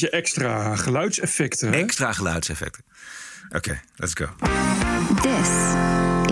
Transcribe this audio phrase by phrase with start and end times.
[0.00, 1.72] beetje extra geluidseffecten.
[1.72, 1.78] hè?
[1.78, 2.84] Extra geluidseffecten.
[3.52, 4.26] Oké, let's go.
[5.22, 5.48] This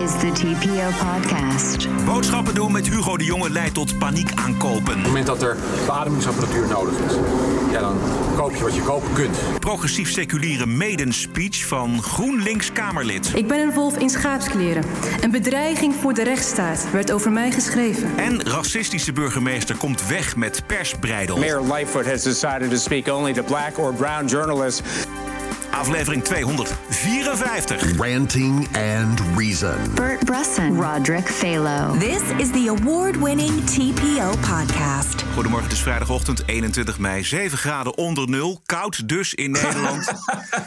[0.03, 1.87] is the TPO podcast.
[2.05, 4.77] Boodschappen doen met Hugo de Jonge leidt tot paniek aankopen.
[4.77, 7.13] Op het moment dat er beademingsapparatuur nodig is,
[7.71, 7.97] ja, dan
[8.35, 9.37] koop je wat je kopen kunt.
[9.59, 13.31] Progressief seculiere maiden speech van GroenLinks Kamerlid.
[13.35, 14.83] Ik ben een wolf in schaapskleren.
[15.21, 18.17] Een bedreiging voor de rechtsstaat werd over mij geschreven.
[18.17, 21.37] En racistische burgemeester komt weg met persbreidel.
[21.37, 24.81] Mayor Lightfoot has decided to speak only to black or brown journalists.
[25.73, 27.97] Aflevering 254.
[27.97, 29.93] Ranting and Reason.
[29.95, 31.99] Bert Brusson, Roderick Phalo.
[31.99, 35.23] This is the award-winning TPO podcast.
[35.33, 37.23] Goedemorgen, het is vrijdagochtend 21 mei.
[37.23, 38.61] 7 graden onder nul.
[38.65, 40.13] Koud dus in Nederland.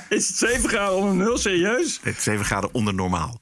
[0.08, 2.00] Is het 7 graden onder nul, serieus?
[2.02, 3.38] Het 7 graden onder normaal.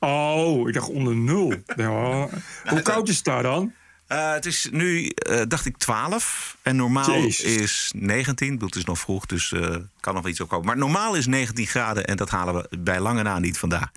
[0.00, 1.54] Oh, ik dacht onder nul.
[1.76, 2.28] Ja.
[2.70, 3.72] Hoe koud is het daar dan?
[4.08, 6.56] Eh, het is nu, eh, dacht ik, 12.
[6.62, 7.40] En normaal Jezus.
[7.40, 8.46] is 19.
[8.46, 10.66] Ik bedoel, Het is nog vroeg, dus eh kan nog iets opkomen.
[10.66, 13.90] Maar normaal is 19 graden en dat halen we bij lange na niet vandaag.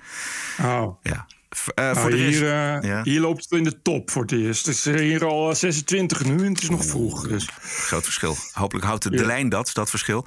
[0.60, 0.96] Oh.
[1.02, 1.26] Ja.
[1.74, 3.02] Nou, voor de rest, hier, ja.
[3.02, 4.66] hier loopt het in de top voor het eerst.
[4.66, 7.28] Het is hier al 26 nu en het is nog vroeg.
[7.28, 7.48] Dus.
[7.62, 8.36] Groot verschil.
[8.52, 10.26] Hopelijk houdt de, lijn dat, dat verschil.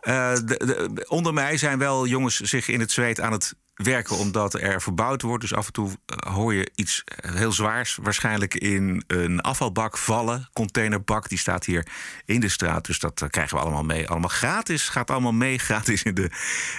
[0.00, 4.54] De, de- onder mij zijn wel jongens zich in het zweet aan het werken omdat
[4.54, 5.40] er verbouwd wordt.
[5.42, 7.98] Dus af en toe eh, hoor je iets heel zwaars.
[8.02, 10.48] Waarschijnlijk in een afvalbak vallen.
[10.52, 11.86] Containerbak, die staat hier
[12.24, 12.86] in de straat.
[12.86, 14.08] Dus dat eh, krijgen we allemaal mee.
[14.08, 14.88] Allemaal gratis.
[14.88, 16.30] Gaat allemaal mee gratis in de,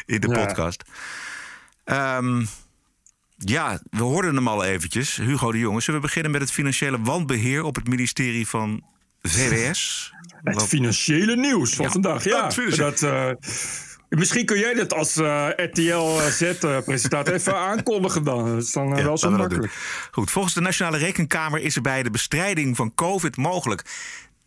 [0.06, 0.46] in de Ja.
[0.46, 0.84] podcast.
[1.84, 2.46] Ehm,
[3.38, 5.16] ja, we hoorden hem al eventjes.
[5.16, 5.82] Hugo de Jonge.
[5.82, 8.84] Zullen we beginnen met het financiële wanbeheer op het ministerie van
[9.22, 10.12] VWS?
[10.44, 12.24] Het financiële nieuws van Ja, vandaag.
[12.24, 13.38] Ja, dat financiële.
[14.10, 18.46] Eh, misschien kun jij dat als eh, RTL Z-presentator even aankondigen dan.
[18.46, 19.74] Dat is dan eh, Ja, wel zo we makkelijk.
[20.12, 23.84] Goed, volgens de Nationale Rekenkamer is er bij de bestrijding van COVID mogelijk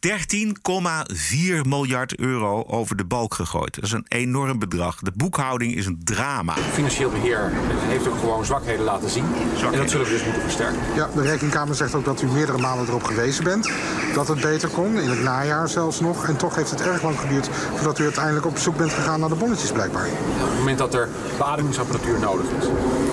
[0.07, 3.75] 13,4 miljard euro over de balk gegooid.
[3.75, 5.01] Dat is een enorm bedrag.
[5.01, 6.55] De boekhouding is een drama.
[6.73, 7.53] Financieel beheer
[7.89, 9.25] heeft ook gewoon zwakheden laten zien.
[9.73, 10.79] En dat zullen we dus moeten versterken.
[10.95, 13.71] Ja, de Rekenkamer zegt ook dat u meerdere malen erop gewezen bent
[14.15, 16.29] dat het beter kon, in het najaar zelfs nog.
[16.29, 19.29] En toch heeft het erg lang geduurd voordat u uiteindelijk op zoek bent gegaan naar
[19.29, 20.07] de bonnetjes blijkbaar.
[20.07, 21.09] Op het moment dat er
[21.39, 22.67] beademingsapparatuur nodig is,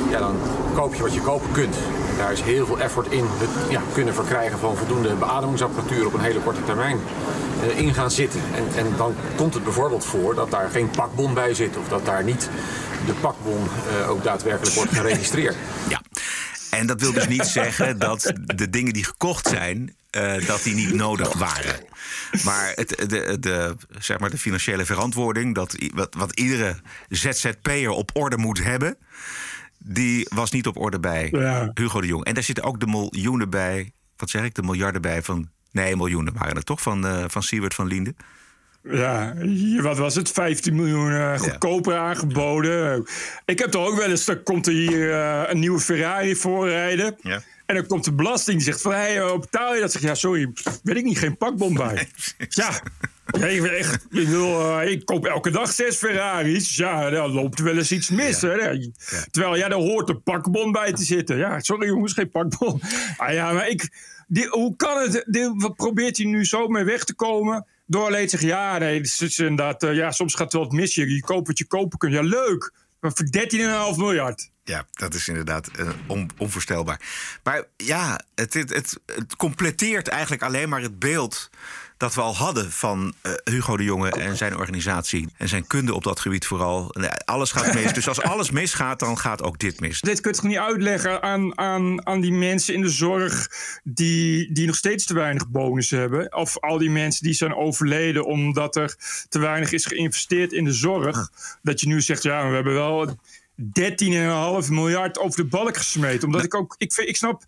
[0.10, 0.36] ja, dan
[0.74, 1.76] koop je wat je kopen kunt.
[2.18, 6.20] Daar is heel veel effort in het ja, kunnen verkrijgen van voldoende beademingsapparatuur op een
[6.20, 7.00] hele korte termijn
[7.62, 8.42] eh, in gaan zitten.
[8.56, 12.06] En, en dan komt het bijvoorbeeld voor dat daar geen pakbon bij zit of dat
[12.06, 12.50] daar niet
[13.06, 15.56] de pakbon eh, ook daadwerkelijk wordt geregistreerd.
[15.90, 16.02] Ja.
[16.72, 20.76] En dat wil dus niet zeggen dat de dingen die gekocht zijn, eh, dat die
[20.76, 21.76] niet nodig waren.
[22.44, 26.76] Maar, het, de, de, zeg maar de financiële verantwoording, dat, wat, wat iedere
[27.10, 28.98] ZZP'er op orde moet hebben,
[29.88, 31.72] die was niet op orde bij Ja.
[31.74, 32.26] Hugo de Jong.
[32.26, 35.50] En daar zitten ook de miljoenen bij, wat zeg ik, de miljarden bij van.
[35.72, 38.14] Nee, miljoenen waren het toch van, eh van Siewert van Liende.
[38.84, 39.34] Ja,
[39.82, 40.32] wat was het?
[40.32, 43.06] 15 miljoen eh, goedkoper aangeboden.
[43.46, 47.16] Ik heb toch ook wel eens, dan komt er hier eh, een nieuwe Ferrari voorrijden.
[47.22, 47.42] Ja.
[47.68, 49.92] En dan komt de belasting, die zegt van, hey, betaal je dat?
[49.92, 50.52] Zeg ja, sorry,
[50.84, 52.08] weet ik niet, geen pakbon bij.
[52.50, 52.82] ja,
[53.32, 56.76] ja, ik, echt, ik, eh, ik koop elke dag zes Ferraris.
[56.76, 58.42] Ja, dan loopt er wel eens iets mis.
[58.42, 58.54] Hè?
[58.54, 58.80] Ja.
[59.32, 61.38] Terwijl, ja, daar hoort een pakbon bij te zitten.
[61.38, 62.82] Ja, sorry jongens, geen pakbon.
[63.18, 63.90] Ah, ja, maar ik,
[64.28, 67.66] die, hoe kan het, die, wat probeert hij nu zo mee weg te komen?
[67.86, 70.64] Door alleen te zeggen, ja, nee, het is inderdaad, eh, ja, soms gaat het wel
[70.64, 70.96] wat mis.
[70.96, 72.14] Je, je koopt wat je kopen kunt.
[72.14, 72.72] Ja, leuk.
[73.00, 73.14] Voor
[73.94, 74.50] 13,5 miljard.
[74.64, 77.02] Ja, dat is inderdaad eh, on- onvoorstelbaar.
[77.44, 81.50] Maar ja, het, het, het completeert eigenlijk alleen maar het beeld
[81.98, 85.28] dat we al hadden van eh, Hugo de Jonge en zijn organisatie.
[85.38, 86.90] En zijn kunde op dat gebied vooral.
[86.92, 87.94] Nee, alles gaat mis.
[87.94, 90.02] dus als alles misgaat, dan gaat ook dit mis.
[90.02, 93.48] Dit kun je toch niet uitleggen aan, aan, aan die mensen in de zorg
[93.84, 96.36] die, die nog steeds te weinig bonus hebben?
[96.36, 98.96] Of al die mensen die zijn overleden omdat er
[99.30, 101.32] te weinig is geïnvesteerd in de zorg.
[101.62, 103.16] Dat je nu zegt, ja, we hebben wel
[103.58, 106.28] 13,5 miljard over de balk gesmeten.
[106.28, 107.44] Omdat ik ook, ik, ik snap.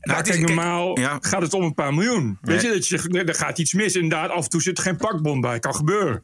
[0.00, 1.18] Nou, is- kijk, normaal ja.
[1.20, 2.38] gaat het om een paar miljoen.
[2.40, 2.66] Weet Nee.
[2.72, 3.94] je, dat je er gaat iets mis.
[3.94, 5.58] Inderdaad, af en toe zit er geen pakbon bij.
[5.58, 6.22] Kan gebeuren.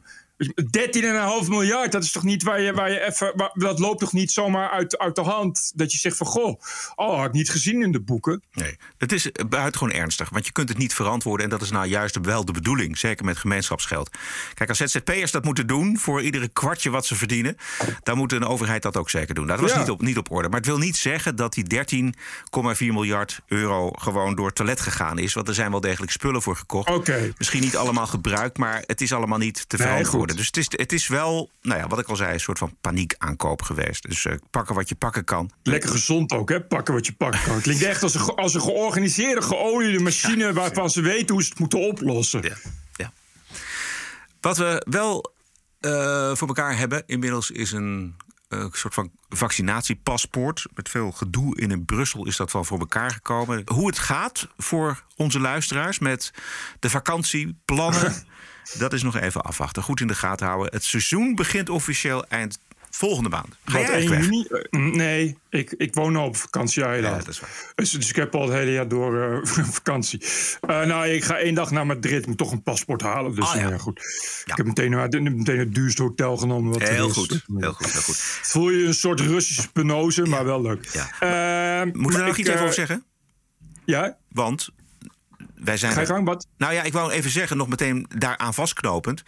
[1.43, 3.51] 13,5 miljard, dat is toch niet waar je, waar je even.
[3.53, 5.71] dat loopt toch niet zomaar uit, uit de hand.
[5.75, 6.61] Dat je zegt van goh,
[6.95, 8.43] oh, had ik niet gezien in de boeken.
[8.51, 10.29] Nee, het is buitengewoon ernstig.
[10.29, 11.43] Want je kunt het niet verantwoorden.
[11.45, 12.97] En dat is nou juist wel de bedoeling.
[12.97, 14.09] Zeker met gemeenschapsgeld.
[14.53, 15.97] Kijk, als ZZP'ers dat moeten doen.
[15.97, 17.57] voor iedere kwartje wat ze verdienen.
[18.03, 19.47] dan moet een overheid dat ook zeker doen.
[19.47, 19.79] Dat was Ja.
[19.79, 20.49] niet, op, niet op orde.
[20.49, 23.91] Maar het wil niet zeggen dat die 13,4 miljard euro.
[23.91, 25.33] gewoon door het toilet gegaan is.
[25.33, 26.89] Want er zijn wel degelijk spullen voor gekocht.
[27.37, 28.57] Misschien niet allemaal gebruikt.
[28.57, 29.87] maar het is allemaal niet te Nee,
[30.33, 32.33] Dus het is, het is wel, nou ja, wat ik al zei.
[32.33, 34.07] een soort van paniekaankoop geweest.
[34.07, 35.51] Dus eh, pakken wat je pakken kan.
[35.63, 36.61] Lekker gezond ook, hè?
[36.61, 37.53] Pakken wat je pakken kan.
[37.53, 40.53] Het klinkt echt als een, als een georganiseerde, geoliede machine.
[40.53, 42.41] waarvan ze weten hoe ze het moeten oplossen.
[42.41, 42.55] Ja,
[42.95, 43.13] ja.
[44.41, 45.33] Wat we wel
[45.81, 48.15] uh, voor elkaar hebben inmiddels is een
[48.49, 50.65] uh, soort van vaccinatiepaspoort.
[50.73, 53.61] Met veel gedoe in, in Brussel is dat wel voor elkaar gekomen.
[53.65, 56.31] Hoe het gaat voor onze luisteraars met
[56.79, 58.13] de vakantieplannen.
[58.73, 59.83] dat is nog even afwachten.
[59.83, 60.73] Goed in de gaten houden.
[60.73, 62.59] Het seizoen begint officieel eind
[62.95, 63.57] volgende maand.
[63.65, 64.47] Ga Wat, 1 juni?
[64.49, 66.83] Uh, nee, ik, ik woon al op vakantie.
[66.83, 67.71] Ja, dat is waar.
[67.75, 69.45] Dus, dus, ik heb al het hele jaar door uh,
[69.79, 70.21] vakantie.
[70.69, 72.21] Uh, nou, ik ga één dag naar Madrid.
[72.21, 73.35] Ik moet toch een paspoort halen.
[73.35, 73.77] Dus ah, ja.
[73.77, 73.99] goed.
[74.45, 74.51] Ja.
[74.51, 76.71] Ik heb meteen, meteen het duurste hotel genomen.
[76.71, 77.45] Wat heel, goed.
[77.57, 77.91] heel goed.
[77.91, 78.17] Heel goed.
[78.41, 80.89] Voel je een soort Russische penose, maar wel leuk.
[80.91, 81.85] Ja.
[81.85, 83.03] Moeten we er nog iets even over zeggen?
[83.85, 84.17] Ja?
[84.29, 84.69] Want
[85.55, 85.93] wij zijn.
[85.93, 86.47] Ga je gang, wat?
[86.57, 89.23] Nou ja, ik wou even zeggen, nog meteen daaraan vastknopend.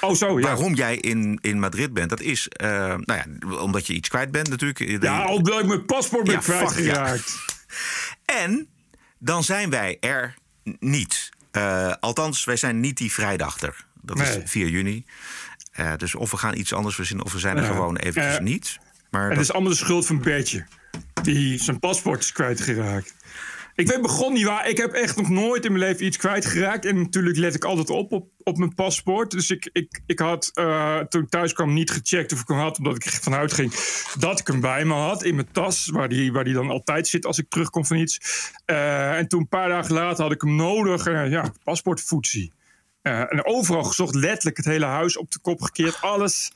[0.00, 0.44] Oh, zo, ja.
[0.44, 3.24] Waarom jij in, in Madrid bent, dat is, uh, nou ja,
[3.60, 5.02] omdat je iets kwijt bent natuurlijk.
[5.02, 7.34] Ja, omdat ik mijn paspoort ben ja, kwijtgeraakt.
[7.46, 7.58] Ja.
[8.44, 8.68] En
[9.18, 10.34] dan zijn wij er
[10.78, 11.30] niet.
[11.52, 13.84] Uh, althans, wij zijn niet die vrijdag er.
[14.02, 14.42] Dat nee.
[14.42, 15.04] is 4 juni.
[15.80, 18.78] Uh, dus of we gaan iets anders verzinnen, of we zijn er gewoon eventjes niet.
[19.10, 19.44] Maar het dat...
[19.44, 20.66] is allemaal de schuld van Bertje.
[21.22, 23.14] Die zijn paspoort is kwijtgeraakt.
[23.80, 24.68] Ik weet begon niet waar.
[24.68, 26.84] Ik heb echt nog nooit in mijn leven iets kwijtgeraakt.
[26.84, 29.30] En natuurlijk let ik altijd op op, op mijn paspoort.
[29.30, 32.58] Dus ik, ik, ik had uh, toen ik thuis kwam niet gecheckt of ik hem
[32.58, 32.78] had.
[32.78, 33.72] Omdat ik ervan uitging
[34.18, 35.24] dat ik hem bij me had.
[35.24, 38.18] In mijn tas, waar die, waar die dan altijd zit als ik terugkom van iets.
[38.66, 41.06] Uh, en toen een paar dagen later had ik hem nodig.
[41.06, 42.52] Uh, ja, paspoortvoetsie.
[43.02, 46.00] Uh, en overal gezocht, letterlijk het hele huis op de kop gekeerd.
[46.00, 46.52] Alles,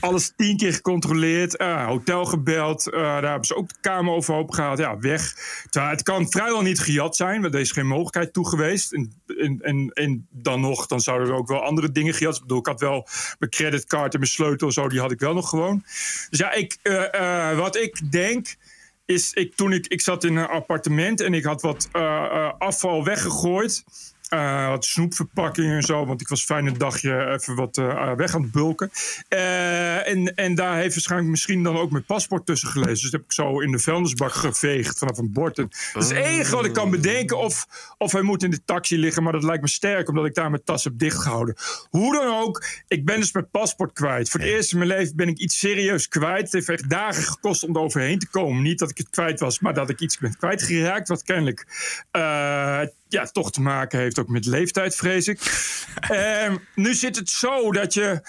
[0.00, 1.60] alles tien keer gecontroleerd.
[1.60, 2.86] Uh, hotel gebeld.
[2.86, 4.78] Uh, daar hebben ze ook de kamer overhoop gehaald.
[4.78, 5.34] Ja, weg.
[5.70, 7.40] Terwijl het kan vrijwel niet gejat zijn.
[7.42, 8.92] Want er is geen mogelijkheid toe geweest.
[8.92, 12.34] En, en, en, en, dan nog, dan zouden er ook wel andere dingen gejat.
[12.34, 13.08] Ik bedoel, ik had wel
[13.38, 14.88] mijn creditcard en mijn sleutel en zo.
[14.88, 15.82] Die had ik wel nog gewoon.
[16.30, 16.76] Dus ja, ik,
[17.56, 18.56] wat ik denk
[19.04, 21.88] is, ik, toen ik, ik zat in een appartement en ik had wat
[22.58, 23.84] afval weggegooid.
[24.30, 26.06] Uh, wat snoepverpakkingen en zo.
[26.06, 28.90] Want ik was fijn een dagje even wat uh, weg aan het bulken.
[29.28, 32.92] Uh, en, en daar heeft waarschijnlijk misschien dan ook mijn paspoort tussen gelezen.
[32.92, 35.58] Dus dat heb ik zo in de vuilnisbak geveegd vanaf een bord.
[35.58, 37.38] En dat is het enige wat ik kan bedenken.
[37.38, 37.66] Of,
[37.98, 39.22] of hij moet in de taxi liggen.
[39.22, 41.54] Maar dat lijkt me sterk, omdat ik daar mijn tas heb dichtgehouden.
[41.90, 44.30] Hoe dan ook, ik ben dus mijn paspoort kwijt.
[44.30, 46.42] Voor het eerst in mijn leven ben ik iets serieus kwijt.
[46.42, 48.62] Het heeft echt dagen gekost om er overheen te komen.
[48.62, 51.08] Niet dat ik het kwijt was, maar dat ik iets ben kwijtgeraakt.
[51.08, 51.66] Wat kennelijk
[53.08, 55.40] ja, toch te maken heeft ook met leeftijd, vrees ik.
[56.10, 58.20] uh, nu zit het zo dat je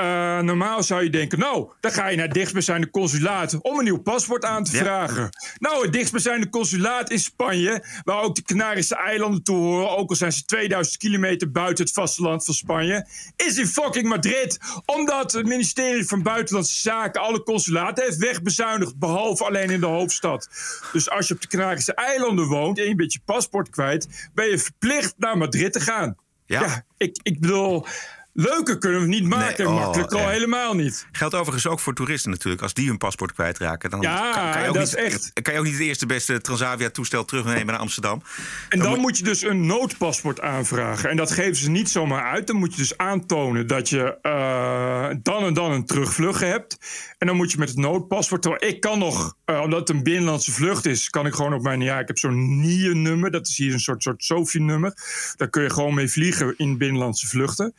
[0.00, 3.84] uh, normaal zou je denken, nou, dan ga je naar het dichtstbijzijnde consulaat om een
[3.84, 5.28] nieuw paspoort aan te vragen.
[5.58, 10.16] Nou, het dichtstbijzijnde consulaat in Spanje, waar ook de Canarische eilanden toe horen, ook al
[10.16, 13.06] zijn ze 2000 kilometer buiten het vasteland van Spanje,
[13.36, 14.58] is in fucking Madrid.
[14.86, 20.48] Omdat het ministerie van Buitenlandse Zaken alle consulaten heeft wegbezuinigd, behalve alleen in de hoofdstad.
[20.92, 24.48] Dus als je op de Canarische eilanden woont en je bent je paspoort kwijt, ben
[24.48, 26.16] je verplicht naar Madrid te gaan.
[26.46, 27.86] Ja, ja ik, ik bedoel.
[28.36, 31.06] Leuker kunnen we niet maken, nee, makkelijk al helemaal niet.
[31.12, 32.62] Geldt overigens ook voor toeristen natuurlijk.
[32.62, 35.42] Als die hun paspoort kwijtraken, dan ja, kan, kan, je ook dat niet, is echt.
[35.42, 38.22] kan je ook niet het eerste beste Transavia-toestel terugnemen naar Amsterdam.
[38.68, 41.10] En dan, moet je dus een noodpaspoort aanvragen.
[41.10, 42.46] En dat geven ze niet zomaar uit.
[42.46, 46.78] Dan moet je dus aantonen dat je uh, dan en dan een terugvlucht hebt.
[47.18, 48.62] En dan moet je met het noodpaspoort.
[48.62, 51.80] Ik kan nog, uh, omdat het een binnenlandse vlucht is, kan ik gewoon op mijn.
[51.80, 53.30] Ja, ik heb zo'n NIE-nummer.
[53.30, 54.92] Dat is hier een soort, soort SOFI-nummer.
[55.36, 57.74] Daar kun je gewoon mee vliegen in binnenlandse vluchten.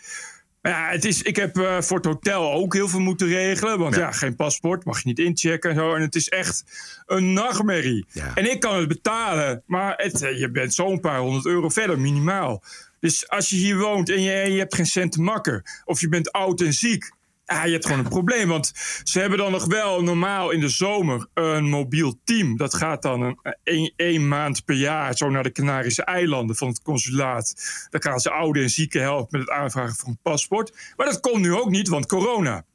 [0.69, 3.79] Ja, het is, ik heb uh, voor het hotel ook heel veel moeten regelen.
[3.79, 5.93] Want ja, geen paspoort, mag je niet inchecken en zo.
[5.93, 6.63] En het is echt
[7.05, 8.05] een nachtmerrie.
[8.35, 11.99] En ik kan het betalen, maar het, eh, je bent zo'n paar honderd euro verder,
[11.99, 12.63] minimaal.
[12.99, 15.63] Dus als je hier woont en je, je hebt geen cent te makken...
[15.85, 17.11] of je bent oud en ziek...
[17.45, 18.47] Ja, je hebt gewoon een probleem.
[18.47, 18.71] Want
[19.03, 22.57] ze hebben dan nog wel normaal in de zomer een mobiel team.
[22.57, 26.81] Dat gaat dan een, een, maand per jaar zo naar de Canarische eilanden van het
[26.81, 27.53] consulaat.
[27.89, 30.93] Dan gaan ze oude en zieken helpen met het aanvragen van een paspoort.
[30.95, 32.65] Maar dat komt nu ook niet, want corona.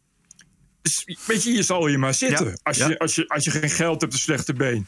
[0.82, 2.58] Dus, weet je, je zal hier maar zitten.
[2.62, 4.86] als, je, als, je, als je geen geld hebt, een slechte been.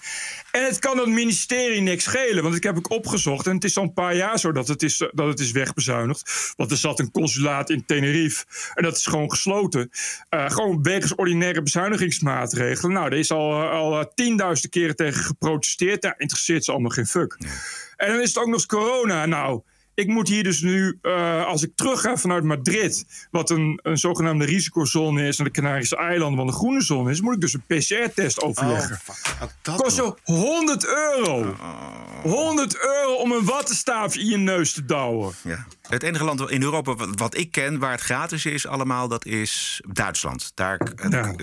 [0.50, 2.42] En het kan het ministerie niks schelen.
[2.42, 3.46] Want ik heb ook opgezocht.
[3.46, 6.52] En het is al een paar jaar zo dat het is, dat het is wegbezuinigd.
[6.56, 8.44] Want er zat een consulaat in Tenerife.
[8.74, 9.90] En dat is gewoon gesloten.
[10.30, 12.92] Uh, gewoon wegens ordinaire bezuinigingsmaatregelen.
[12.92, 16.02] Nou, er is al, al uh, tienduizenden keren tegen geprotesteerd.
[16.02, 17.36] Daar interesseert ze allemaal geen fuck.
[17.96, 19.26] En dan is het ook nog eens corona.
[19.26, 19.62] Nou,
[19.94, 23.98] ik moet hier dus nu, uh, als ik terug ga vanuit Madrid, wat een, een
[23.98, 27.54] zogenaamde risicozone is, naar de Canarische eilanden, wat een groene zone is, moet ik dus
[27.54, 28.98] een PCR-test overleggen.
[29.40, 31.56] Oh, dat Kost zo 100 euro.
[32.22, 35.34] 100 euro om een wattenstaafje in je neus te douwen.
[35.42, 35.66] Ja.
[35.88, 39.82] Het enige land in Europa wat, ik ken waar het gratis is allemaal, dat is
[39.92, 40.52] Duitsland.
[40.54, 40.78] Daar,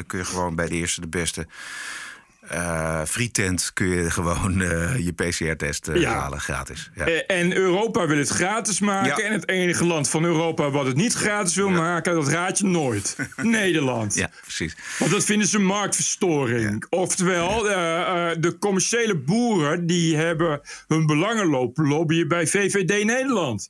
[0.07, 1.47] kun je gewoon bij de eerste de beste
[2.49, 6.13] eh frietent kun je gewoon eh, je PCR-test eh, Ja.
[6.19, 6.89] halen gratis.
[6.95, 7.05] Ja.
[7.05, 9.23] En Europa wil het gratis maken.
[9.23, 9.29] Ja.
[9.29, 12.65] En het enige land van Europa wat het niet gratis wil maken, dat raad je
[12.65, 13.15] nooit.
[13.41, 14.15] Nederland.
[14.15, 14.75] ja, precies.
[14.99, 16.85] Want dat vinden ze marktverstoring.
[16.89, 17.61] Oftewel,
[18.39, 23.69] de commerciële boeren die hebben hun belangen lopen lobbyen bij VVD Nederland.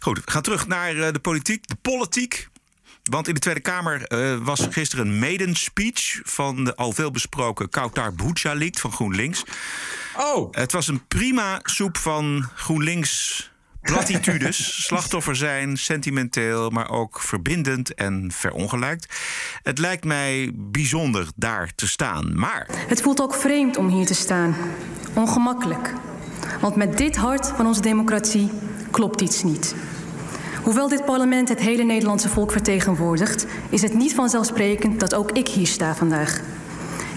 [0.00, 1.68] Goed, we gaan terug naar de politiek.
[1.68, 2.48] De politiek.
[3.10, 7.10] Want in de Tweede Kamer eh, was gisteren een maiden speech van de al veel
[7.10, 9.44] besproken Kautar Bouchalik van GroenLinks.
[10.16, 13.50] Oh, Het was een prima soep van GroenLinks
[13.80, 14.56] platitudes.
[14.86, 19.14] Slachtoffer zijn, sentimenteel, maar ook verbindend en verongelijkt.
[19.62, 22.38] Het lijkt mij bijzonder daar te staan.
[22.38, 24.56] Maar Het voelt ook vreemd om hier te staan.
[25.14, 25.92] Ongemakkelijk.
[26.60, 28.50] Want met dit hart van onze democratie
[28.90, 29.74] klopt iets niet.
[30.62, 35.48] Hoewel dit parlement het hele Nederlandse volk vertegenwoordigt, is het niet vanzelfsprekend dat ook ik
[35.48, 36.40] hier sta vandaag.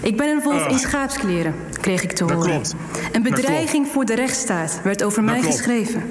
[0.00, 2.50] Ik ben een wolf in schaapskleren, kreeg ik te Dat horen.
[2.50, 2.74] klopt.
[3.12, 5.54] Een bedreiging voor de rechtsstaat werd over mij klopt.
[5.56, 6.02] geschreven.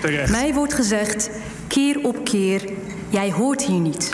[0.00, 0.30] terecht.
[0.30, 1.30] Mij wordt gezegd,
[1.66, 2.72] keer op keer,
[3.08, 4.10] jij hoort hier niet.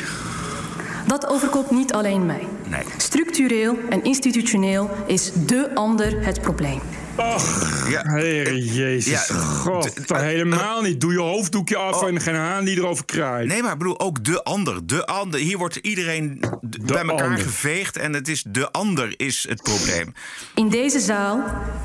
[1.07, 2.47] Dat overkomt niet alleen mij.
[2.69, 2.81] Nee.
[2.97, 6.81] Structureel en institutioneel is de ander het probleem.
[7.17, 8.03] Ach, Ja.
[8.03, 9.27] Heere Jezus.
[9.29, 11.01] Ja, God, toch eh, helemaal niet.
[11.01, 12.09] Doe je hoofddoekje af Oh.
[12.09, 13.49] en geen haan die erover kraait.
[13.49, 14.87] Nee, maar ik bedoel ook de ander.
[14.87, 15.41] De ander.
[15.41, 17.39] Hier wordt iedereen bij elkaar ander.
[17.39, 20.13] geveegd en het is de ander is het probleem.
[20.55, 21.45] In deze zaal,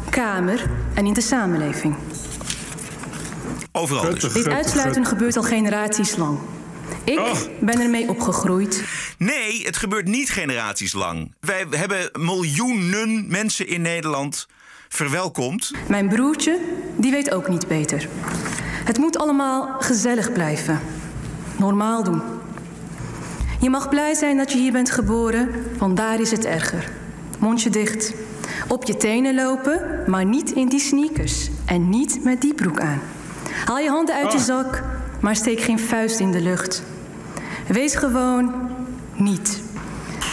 [0.10, 1.96] kamer en in de samenleving.
[3.72, 4.34] Overal dus.
[4.34, 6.40] Dit uitsluiten gebeurt al generaties lang.
[7.04, 7.34] Ik Oh.
[7.62, 8.84] ben ermee opgegroeid.
[9.18, 11.34] Nee, het gebeurt niet generaties lang.
[11.40, 14.48] Wij hebben miljoenen mensen in Nederland
[14.90, 15.72] verwelkomd.
[15.88, 16.60] Mijn broertje,
[16.96, 18.08] die weet ook niet beter.
[18.86, 20.80] Het moet allemaal gezellig blijven.
[21.58, 22.22] Normaal doen.
[23.60, 26.92] Je mag blij zijn dat je hier bent geboren, want daar is het erger.
[27.40, 28.14] Mondje dicht.
[28.68, 31.50] Op je tenen lopen, maar niet in die sneakers.
[31.66, 33.02] En niet met die broek aan.
[33.66, 34.84] Haal je handen uit je zak,
[35.22, 36.84] maar steek geen vuist in de lucht.
[37.68, 38.54] Wees gewoon
[39.16, 39.62] niet.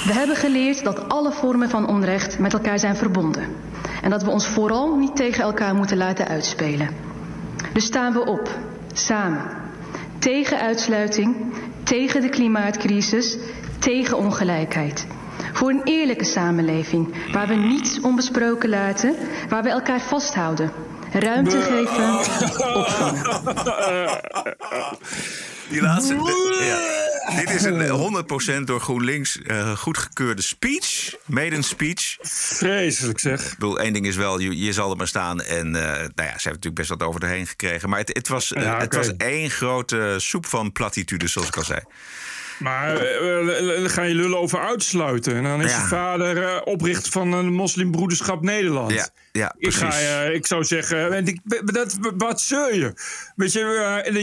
[0.07, 3.66] We hebben geleerd dat alle vormen van onrecht met elkaar zijn verbonden.
[4.03, 6.89] En dat we ons vooral niet tegen elkaar moeten laten uitspelen.
[7.73, 8.59] Dus staan we op,
[8.93, 9.43] samen.
[10.19, 11.37] Tegen uitsluiting,
[11.83, 13.37] tegen de klimaatcrisis,
[13.79, 15.07] tegen ongelijkheid.
[15.53, 19.15] Voor een eerlijke samenleving waar we niets onbesproken laten,
[19.49, 20.73] waar we elkaar vasthouden.
[21.13, 22.19] Ruimte geven,
[22.75, 23.25] opvangen.
[25.69, 26.15] Die laatste.
[26.61, 27.05] ja.
[27.35, 31.15] Dit is een 100% door GroenLinks eh, goedgekeurde speech.
[31.25, 32.17] Maiden speech.
[32.21, 33.45] Vreselijk zeg.
[33.45, 35.43] Ik bedoel, één ding is wel, je, je zal er maar staan.
[35.43, 37.89] En eh, nou ja, ze heeft natuurlijk best wat over de heen gekregen.
[37.89, 41.57] Maar het, het, was, eh, Ja, het was één grote soep van platitudes, zoals ik
[41.57, 41.81] al zei.
[42.59, 43.41] Maar eh,
[43.77, 45.35] eh, dan ga je lullen over uitsluiten.
[45.37, 45.77] En dan is Ja.
[45.81, 48.93] je vader eh, oprichter van een moslimbroederschap Nederland.
[48.93, 52.93] Ja, ja, ik, ga, eh, ik zou zeggen, en ik- dat, wat zeur je?
[53.37, 53.61] Weet je,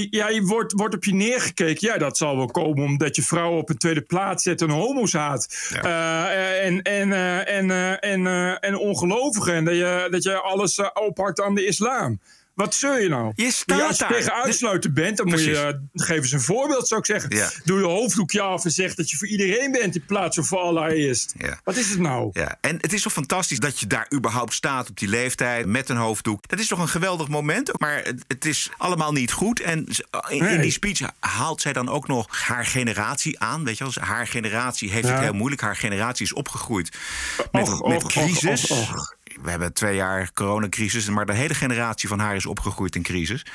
[0.10, 1.88] je wordt, wordt op je neergekeken.
[1.88, 5.14] Ja, dat zal wel komen omdat je vrouwen op een tweede plaats zet en homo's
[5.14, 5.70] haat.
[5.82, 6.32] Ja.
[6.62, 7.12] En, en,
[7.48, 8.28] en, en,
[8.62, 9.54] en ongelovigen.
[9.54, 12.20] En dat je, dat je alles ophakt aan de islam.
[12.54, 13.32] Wat zeur je nou?
[13.36, 14.14] Je staat Ja, als je daar.
[14.14, 15.58] tegen uitsluiten bent, dan moet je...
[15.58, 17.36] eh, geef eens een voorbeeld, zou ik zeggen.
[17.36, 17.50] Ja.
[17.64, 19.96] Doe je hoofddoekje af en zeg dat je voor iedereen bent...
[19.96, 21.34] in plaats van voor Allah eerst.
[21.38, 21.60] Ja.
[21.64, 22.30] Wat is het nou?
[22.34, 25.90] Ja, en het is toch fantastisch dat je daar überhaupt staat op die leeftijd met
[25.90, 26.48] een hoofddoek.
[26.48, 29.60] Dat is toch een geweldig moment, maar het, het is allemaal niet goed.
[29.60, 33.64] En z- in, die speech haalt zij dan ook nog haar generatie aan.
[33.64, 35.62] Weet je wel, haar generatie heeft het heel moeilijk.
[35.62, 36.98] Haar generatie is opgegroeid
[37.52, 38.68] met, Och, met och, crisis.
[38.68, 39.14] och.
[39.42, 43.46] We hebben twee jaar coronacrisis, maar de hele generatie van haar is opgegroeid in crisis.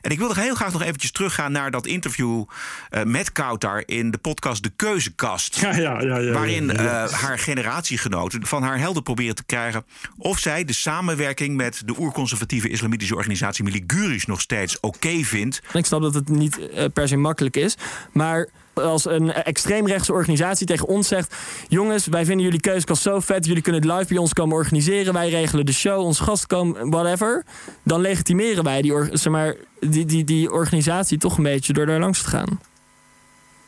[0.00, 2.44] En ik wilde heel graag nog eventjes teruggaan naar dat interview
[2.90, 5.60] eh, met Kautar in de podcast De Keuzekast.
[5.60, 7.04] Ja, ja, ja, ja, waarin ja, ja.
[7.04, 9.84] eh, haar generatiegenoten van haar helder proberen te krijgen
[10.16, 15.62] of zij de samenwerking met de oerconservatieve islamitische organisatie Miliguris nog steeds oké vindt.
[15.72, 17.76] Ik snap dat het niet eh, per se makkelijk is.
[18.12, 18.48] Maar
[18.82, 21.34] als een extreemrechtse organisatie tegen ons zegt...
[21.68, 23.46] jongens, wij vinden jullie keuzekast zo vet...
[23.46, 25.12] jullie kunnen het live bij ons komen organiseren...
[25.12, 27.44] wij regelen de show, ons gast komen, whatever...
[27.82, 31.72] dan legitimeren wij die, zeg maar, die, die, die organisatie toch een beetje...
[31.72, 32.60] door daar langs te gaan.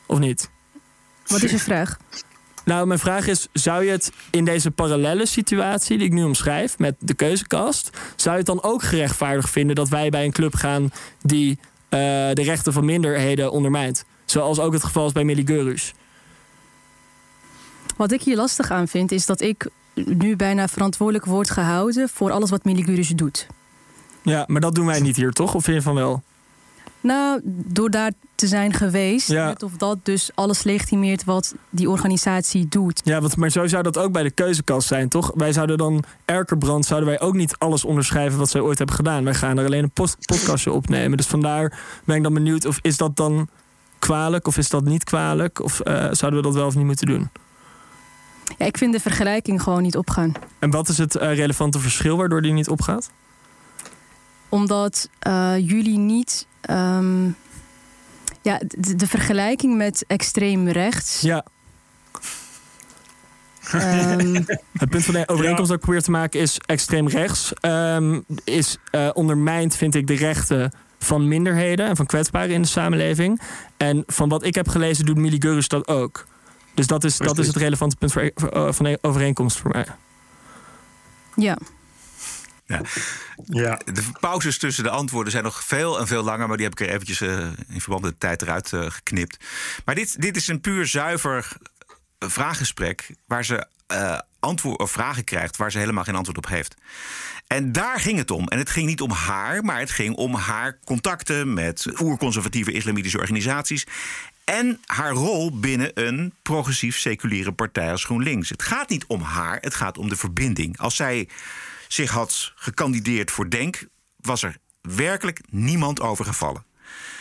[0.05, 0.49] Of niet?
[1.27, 1.97] Wat is je vraag?
[2.69, 6.77] Nou, mijn vraag is: zou je het in deze parallele situatie die ik nu omschrijf
[6.77, 10.55] met de keuzekast, zou je het dan ook gerechtvaardigd vinden dat wij bij een club
[10.55, 11.99] gaan die eh,
[12.33, 14.05] de rechten van minderheden ondermijnt?
[14.29, 15.93] Zoals ook het geval is bij Miligurus.
[17.97, 22.31] Wat ik hier lastig aan vind, is dat ik nu bijna verantwoordelijk word gehouden voor
[22.31, 23.47] alles wat Miligurus doet.
[24.21, 25.55] Ja, maar dat doen wij niet hier, toch?
[25.55, 26.23] Of vind je van wel?
[27.01, 29.55] Nou, door daar te zijn geweest, Ja.
[29.63, 33.01] of dat dus alles legitimeert wat die organisatie doet.
[33.03, 35.31] Ja, want, maar zo zou dat ook bij de keuzekast zijn, toch?
[35.35, 39.23] Wij zouden dan, Erkerbrand, zouden wij ook niet alles onderschrijven wat zij ooit hebben gedaan.
[39.23, 41.17] Wij gaan er alleen een post podcastje opnemen.
[41.17, 43.49] Dus vandaar ben ik dan benieuwd of is dat dan
[43.99, 45.63] kwalijk of is dat niet kwalijk?
[45.63, 47.29] Of eh, zouden we dat wel of niet moeten doen?
[48.57, 50.31] Ja, ik vind de vergelijking gewoon niet opgaan.
[50.59, 53.11] En wat is het eh, relevante verschil waardoor die niet opgaat?
[54.49, 56.47] Omdat eh, jullie niet.
[56.61, 57.25] ehm,
[58.41, 61.21] ja, de, de vergelijking met extreem rechts.
[61.21, 61.45] Ja.
[63.71, 64.33] ehm,
[64.79, 67.53] Het punt van de overeenkomst dat ik probeer te maken is extreem rechts.
[67.53, 72.67] ehm, is eh, ondermijnt, vind ik, de rechten van minderheden en van kwetsbaren in de
[72.67, 73.41] samenleving.
[73.77, 76.25] En van wat ik heb gelezen doet Mili Gurus dat ook.
[76.73, 79.71] Dus dat is, dat is het relevante punt voor, voor, eh, van de overeenkomst voor
[79.71, 79.85] mij.
[81.35, 81.57] ja.
[82.65, 82.81] Ja.
[83.45, 83.79] Ja.
[83.85, 86.87] De pauzes tussen de antwoorden zijn nog veel en veel langer, maar die heb ik
[86.87, 89.45] er eventjes eh, in verband met de tijd eruit eh, geknipt.
[89.85, 91.57] Maar dit, dit is een puur zuiver
[92.19, 96.75] vraaggesprek waar ze eh, antwoord, of vragen krijgt waar ze helemaal geen antwoord op heeft.
[97.47, 98.47] En daar ging het om.
[98.47, 103.17] En het ging niet om haar, maar het ging om haar contacten met oerconservatieve islamitische
[103.17, 103.85] organisaties.
[104.43, 108.49] En haar rol binnen een progressief seculiere partij als GroenLinks.
[108.49, 110.79] Het gaat niet om haar, het gaat om de verbinding.
[110.79, 111.29] Als zij
[111.87, 116.63] zich had gekandideerd voor Denk, was er werkelijk niemand overgevallen.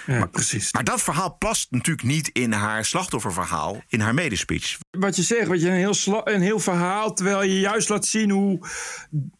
[0.08, 0.72] Ja, precies.
[0.72, 4.78] Maar dat verhaal past natuurlijk niet in haar slachtofferverhaal, in haar medespeech.
[4.90, 8.06] Wat je zegt, wat je een, heel sla- een heel verhaal, terwijl je juist laat
[8.06, 8.66] zien hoe,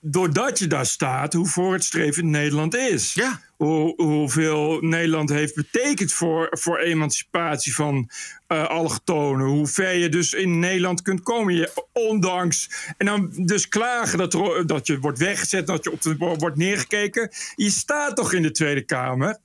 [0.01, 3.15] doordat je daar staat, hoe vooruitstrevend Nederland is.
[3.15, 3.41] Ja.
[3.57, 8.11] Hoe, hoeveel Nederland heeft betekend voor, voor emancipatie van
[8.47, 9.47] eh allochtonen.
[9.47, 11.55] Hoe ver je dus in Nederland kunt komen.
[11.55, 12.71] Je, ondanks.
[12.97, 14.33] En dan dus klagen dat,
[14.67, 17.31] dat je wordt weggezet, dat je op de, wordt neergekeken.
[17.55, 19.39] Je staat toch in de Tweede Kamer?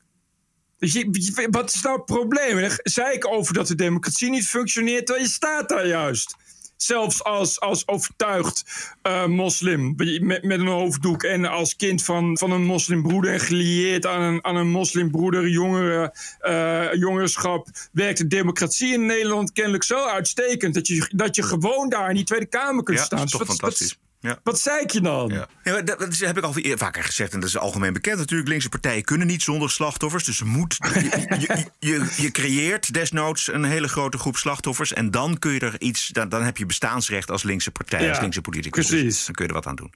[0.84, 2.62] Dus je, wat is nou het probleem?
[2.62, 6.36] Dan zei ik over dat de democratie niet functioneert, terwijl je staat daar juist.
[6.78, 8.64] Zelfs als, als overtuigd
[9.02, 14.06] eh, moslim met, met een hoofddoek en als kind van, van een moslimbroeder en gelieerd
[14.06, 20.06] aan een, aan een moslimbroeder, jongere, eh, jongerenschap, werkt de democratie in Nederland kennelijk zo
[20.06, 23.18] uitstekend dat je, dat je gewoon daar in die Tweede Kamer kunt Ja, staan.
[23.18, 23.98] dat is toch Dus wat- fantastisch.
[24.24, 24.40] Ja.
[24.44, 25.48] Wat, zei ik je dan?
[25.64, 25.82] Ja.
[25.82, 28.50] dat, heb ik al vaker gezegd en dat is algemeen bekend natuurlijk.
[28.50, 30.24] Linkse partijen kunnen niet zonder slachtoffers.
[30.24, 34.94] Dus je, moet, je, je, je, je creëert desnoods een hele grote groep slachtoffers.
[34.94, 36.08] En dan kun je er iets.
[36.08, 38.88] Dan, dan heb je bestaansrecht als linkse partij, Ja, als linkse politicus.
[38.88, 39.16] precies.
[39.16, 39.94] Dus dan kun je er wat aan doen.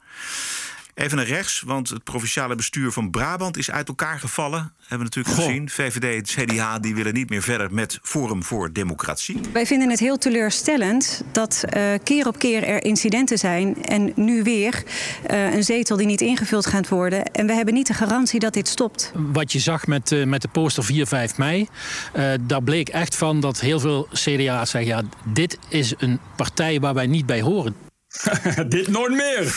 [0.97, 4.73] Even naar rechts, want het provinciale bestuur van Brabant is uit elkaar gevallen.
[4.79, 5.45] Hebben we natuurlijk Goh.
[5.45, 5.69] gezien.
[5.69, 9.39] VVD en CDA die willen niet meer verder met Forum voor Democratie.
[9.53, 14.43] Wij vinden het heel teleurstellend dat eh, keer op keer er incidenten zijn en nu
[14.43, 14.83] weer
[15.27, 17.23] eh, een zetel die niet ingevuld gaat worden.
[17.25, 19.12] En we hebben niet de garantie dat dit stopt.
[19.15, 21.67] Wat je zag met, eh, met de poster 4, 5 mei,
[22.13, 26.79] eh, daar bleek echt van dat heel veel CDA's zeggen: ja, dit is een partij
[26.79, 27.87] waar wij niet bij horen.
[28.67, 29.53] Dit nooit meer.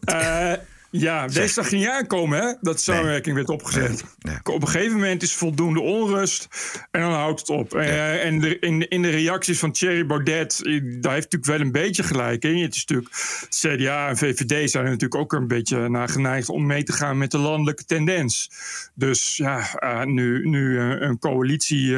[0.00, 0.52] Eh,
[0.90, 2.52] ja, deze zag je niet aankomen, hè?
[2.60, 4.04] Dat de samenwerking werd opgezet.
[4.42, 6.48] Op een gegeven moment is voldoende onrust
[6.90, 7.74] en dan houdt het op.
[7.74, 11.44] Eh, en de, in, de- in de reacties van Thierry Baudet, eh, daar heeft natuurlijk
[11.46, 12.62] wel een beetje gelijk in.
[12.62, 13.14] Het is natuurlijk,
[13.48, 17.18] CDA en VVD zijn er natuurlijk ook een beetje naar geneigd om mee te gaan
[17.18, 18.50] met de landelijke tendens.
[18.94, 21.96] Dus ja, nu, nu een coalitie.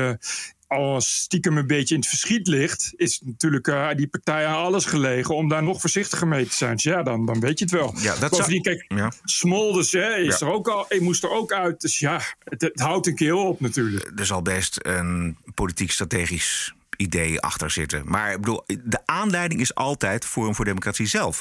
[0.70, 4.84] Als stiekem een beetje in het verschiet ligt, is natuurlijk eh, die partij aan alles
[4.84, 6.74] gelegen om daar nog voorzichtiger mee te zijn.
[6.74, 7.94] Dus ja, dan, dan weet je het wel.
[7.98, 9.12] Ja, dat Bovendien, zou- kijk, Ja.
[9.24, 10.46] Smolders hè, is Ja.
[10.46, 11.80] er ook al, ik moest er ook uit.
[11.80, 14.12] Dus ja, het, het houdt een keer op natuurlijk.
[14.16, 18.02] er zal best een politiek-strategisch idee achter zitten.
[18.04, 21.40] Maar ik bedoel, de aanleiding is altijd Forum voor Democratie zelf.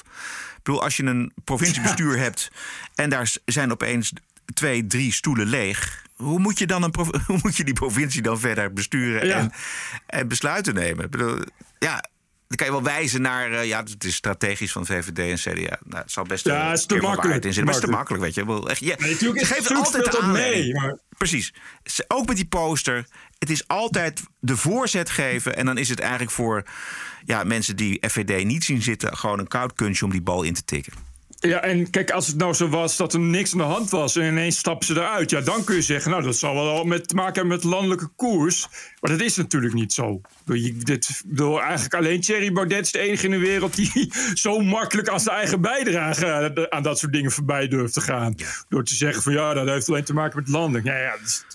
[0.57, 2.51] Ik bedoel, als je een provinciebestuur hebt
[2.95, 4.13] en daar zijn opeens
[4.53, 6.07] twee, drie stoelen leeg.
[6.23, 6.93] Hoe moet je, dan een
[7.27, 9.35] hoe moet je die provincie dan verder besturen Ja.
[9.37, 9.51] en,
[10.05, 11.05] en besluiten nemen?
[11.05, 11.37] Ik bedoel,
[11.79, 12.03] ja,
[12.47, 15.77] dan kan je wel wijzen naar, eh, ja, het is strategisch van VVD en CDA.
[15.85, 17.35] Nou, het zal best Ja, een het is te makkelijk.
[17.35, 18.23] het is te Makkelijk.
[18.23, 18.45] weet je.
[18.45, 21.53] Bedoel, echt, ja, Nee, natuurlijk is ze het geven altijd de dat mee, maar- Precies.
[22.07, 23.05] Ook met die poster.
[23.39, 25.55] Het is altijd de voorzet geven.
[25.55, 26.63] En dan is het eigenlijk voor
[27.25, 29.17] ja, mensen die FVD niet zien zitten...
[29.17, 30.93] gewoon een koud kunstje om die bal in te tikken.
[31.41, 34.15] Ja, en kijk, als het nou zo was dat er niks aan de hand was
[34.15, 37.07] en ineens stappen ze eruit, ja, dan kun je zeggen, nou, dat zal wel met
[37.07, 38.67] te maken hebben met landelijke koers.
[38.99, 40.21] Maar dat is natuurlijk niet zo.
[40.45, 45.07] Je- Dit, eigenlijk alleen Thierry Baudet is de enige in de wereld die zo makkelijk
[45.07, 48.35] als zijn eigen bijdrage aan dat soort dingen voorbij durft te gaan.
[48.69, 50.85] Door te zeggen van ja, dat heeft alleen te maken met landing.
[50.85, 51.45] Ja, ja, dat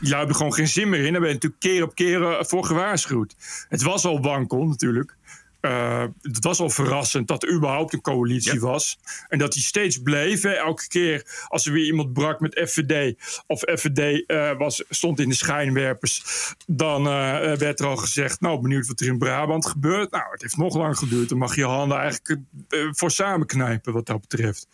[0.00, 1.12] die hebben gewoon geen zin meer in.
[1.12, 3.34] Daar ben je natuurlijk keer op keer eh, voor gewaarschuwd.
[3.68, 5.16] Het was al wankel natuurlijk.
[5.62, 8.98] Uh, het was al verrassend dat er überhaupt een coalitie was.
[9.28, 10.42] En dat die steeds bleef.
[10.42, 10.50] Hè.
[10.50, 13.16] Elke keer als er weer iemand brak met FVD...
[13.46, 16.24] of FVD uh, was, stond in de schijnwerpers...
[16.66, 18.40] dan uh, werd er al gezegd...
[18.40, 20.10] nou, benieuwd wat er in Brabant gebeurt.
[20.10, 21.28] Nou, het heeft nog lang geduurd.
[21.28, 22.40] Dan mag je handen eigenlijk
[22.90, 24.66] voor samenknijpen wat dat betreft.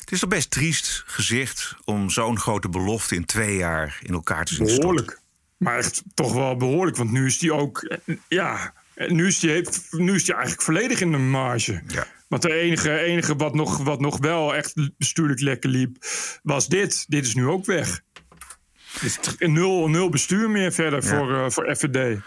[0.00, 1.76] Het is toch best triest gezicht...
[1.84, 5.20] om zo'n grote belofte in twee jaar in elkaar te zien Behoorlijk.
[5.56, 6.96] Maar echt toch wel behoorlijk.
[6.96, 7.98] Want nu is die ook...
[8.28, 11.82] ja nu is, die, nu is die eigenlijk volledig in de marge.
[11.86, 12.06] Ja.
[12.28, 15.96] Want de enige, enige wat, nog, wat nog wel echt bestuurlijk lekker liep,
[16.42, 17.04] was dit.
[17.08, 18.00] Dit is nu ook weg.
[19.00, 22.20] Dus nul, nul bestuur meer verder voor, uh, voor FVD.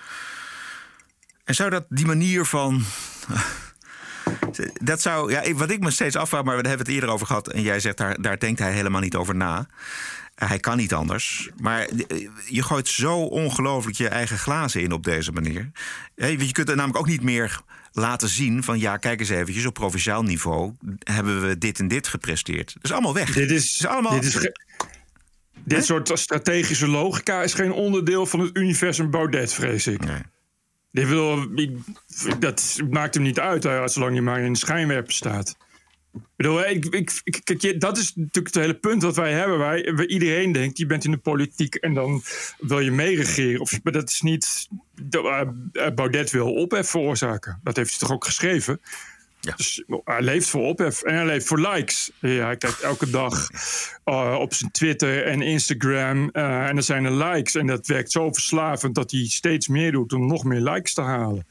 [1.43, 2.81] En zou dat die manier van.
[4.73, 7.47] Dat zou, ja, wat ik me steeds afvraag, maar we hebben het eerder over gehad.
[7.47, 9.67] En jij zegt daar, daar denkt hij helemaal niet over na.
[10.45, 11.49] Hij kan niet anders.
[11.61, 11.89] Maar
[12.45, 15.71] je gooit zo ongelooflijk je eigen glazen in op deze manier.
[16.15, 19.73] Je kunt er namelijk ook niet meer laten zien van ja, kijk eens eventjes, op
[19.73, 22.73] provinciaal niveau hebben we dit en dit gepresteerd.
[22.73, 23.33] Dat is allemaal weg.
[23.33, 24.11] Dit is, allemaal.
[24.11, 24.51] Dit, is
[25.63, 30.05] dit soort strategische logica is geen onderdeel van het universum Baudet, vrees ik.
[30.05, 30.21] Nee.
[30.91, 31.47] Dit wil,
[32.39, 35.57] dat maakt hem niet uit, zolang je maar in de schijnwerper staat.
[36.13, 36.85] Ik bedoel, ik,
[37.23, 39.57] ik, ik, dat is natuurlijk het hele punt wat wij hebben.
[39.57, 42.21] Wij, iedereen denkt, je bent in de politiek en dan
[42.59, 43.61] wil je meeregeren.
[43.61, 44.67] Of, maar dat is niet...
[45.11, 45.41] Uh,
[45.95, 47.59] Baudet wil ophef veroorzaken.
[47.63, 48.81] Dat heeft hij toch ook geschreven?
[49.41, 49.53] Ja.
[49.55, 52.11] Dus hij leeft voor ophef en hij leeft voor likes.
[52.19, 53.49] Ja, hij kijkt elke dag
[54.05, 57.55] uh, op zijn Twitter en Instagram uh, en er zijn er likes.
[57.55, 61.01] En dat werkt zo verslavend dat hij steeds meer doet om nog meer likes te
[61.01, 61.45] halen.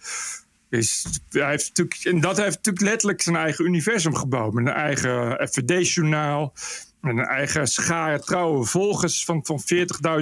[0.70, 4.52] Is, hij heeft natuurlijk, en dat heeft natuurlijk letterlijk zijn eigen universum gebouwd.
[4.52, 6.54] Met een eigen FVD-journaal.
[7.00, 9.62] Met een eigen schare trouwe volgers van, van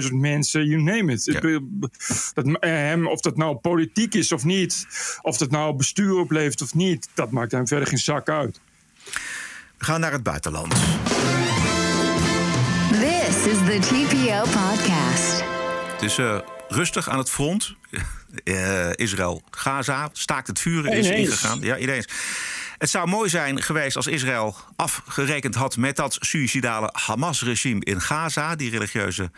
[0.03, 0.65] 40.000 mensen.
[0.65, 1.25] You name it.
[1.25, 1.59] Ja.
[2.33, 4.87] Dat, hem, of dat nou politiek is of niet.
[5.21, 7.09] Of dat nou bestuur oplevert of niet.
[7.13, 8.59] Dat maakt hem verder geen zak uit.
[9.77, 10.73] We gaan naar het buitenland.
[12.91, 15.43] This is the TPO podcast.
[15.91, 17.75] Het is uh, rustig aan het front.
[18.43, 21.59] Uh, Israël, Gaza, staakt het vuren is ingegaan.
[21.61, 22.07] Ja, ineens.
[22.77, 28.55] Het zou mooi zijn geweest als Israël afgerekend had met dat suïcidale Hamas-regime in Gaza,
[28.55, 29.31] die religieuze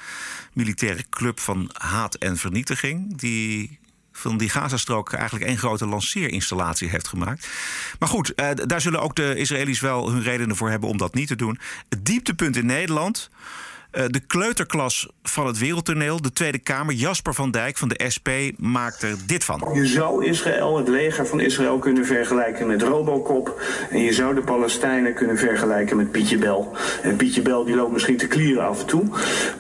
[0.54, 3.80] militaire club van haat en vernietiging, die
[4.12, 7.48] van die Gazastrook eigenlijk één grote lanceerinstallatie heeft gemaakt.
[8.00, 11.14] Maar goed, eh, daar zullen ook de Israëli's wel hun redenen voor hebben om dat
[11.14, 11.60] niet te doen.
[11.90, 13.30] Het dieptepunt in Nederland
[13.92, 18.30] eh, de kleuterklas van het wereldtoneel, de Tweede Kamer, Jasper van Dijk van de SP,
[18.58, 19.70] maakt er dit van.
[19.74, 23.62] Je zou Israël, het leger van Israël, kunnen vergelijken met Robocop.
[23.90, 26.76] En je zou de Palestijnen kunnen vergelijken met Pietje Bel.
[27.02, 29.04] En Pietje Bel die loopt misschien te klieren af en toe.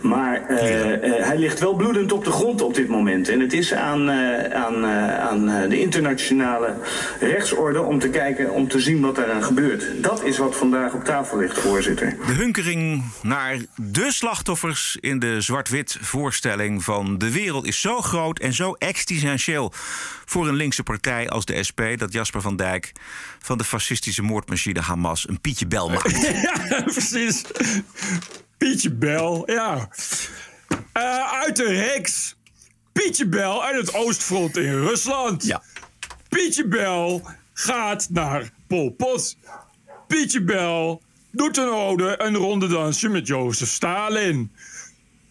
[0.02, 3.30] Maar uh, uh, hij ligt wel bloedend op de grond op dit moment.
[3.30, 4.12] En het is aan,
[4.54, 6.74] aan, aan de internationale
[7.20, 9.86] rechtsorde om te kijken, om te zien wat eraan gebeurt.
[10.04, 12.16] Dat is wat vandaag op tafel ligt, voorzitter.
[12.28, 18.40] De hunkering naar de slachtoffers in de zwart-wit voorstelling van de wereld is zo groot
[18.40, 19.74] en zo existentieel
[20.26, 22.92] voor een linkse partij als de SP dat Jasper van Dijk
[23.40, 26.22] van de fascistische moordmachine Hamas een Pietje Bel maakt.
[26.70, 27.44] ja, precies.
[28.58, 29.90] Pietje Bel, ja.
[30.94, 32.36] Uh, uit de heks.
[32.92, 35.44] Pietje Bel uit het Oostfront in Rusland.
[35.44, 35.64] Ja.
[36.30, 39.38] Pietje Bel gaat naar Pol Pot.
[40.08, 41.02] Pietje Bel
[41.32, 44.52] doet een ode een ronde dansje met Jozef Stalin.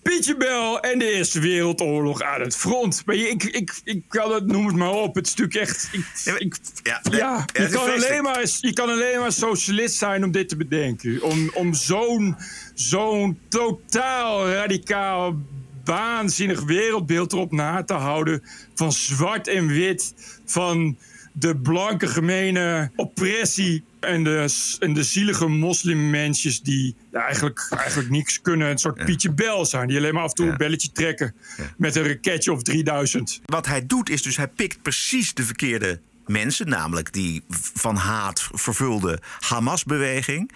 [0.03, 3.03] Pietje Bel en de Eerste Wereldoorlog aan het front.
[3.07, 5.15] Maar ik, ik, ik kan het, noem het maar op.
[5.15, 5.89] Het stuk echt.
[5.93, 10.31] Ik, ik, ja, ja, je, kan alleen maar, je kan alleen maar socialist zijn om
[10.31, 11.23] dit te bedenken.
[11.23, 12.37] Om, om zo'n
[12.75, 15.37] zo'n totaal radicaal
[15.85, 18.43] waanzinnig wereldbeeld erop na te houden.
[18.75, 20.15] Van zwart en wit.
[20.45, 20.99] Van
[21.33, 28.71] de blanke gemene oppressie en de, en de zielige moslimmensjes die eigenlijk, eigenlijk niks kunnen.
[28.71, 29.89] Een soort Pietje Bel zijn.
[29.89, 31.35] Die alleen maar af en toe een belletje trekken.
[31.77, 33.41] Met een raketje of 3000.
[33.45, 38.49] Wat hij doet is dus hij pikt precies de verkeerde mensen, namelijk die van haat
[38.53, 40.53] vervulde Hamas-beweging.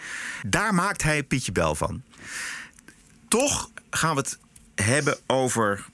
[0.47, 2.03] Daar maakt hij Pietje Bel van.
[3.29, 4.39] Toch gaan we het
[4.75, 5.87] hebben over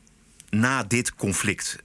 [0.50, 1.78] na dit conflict.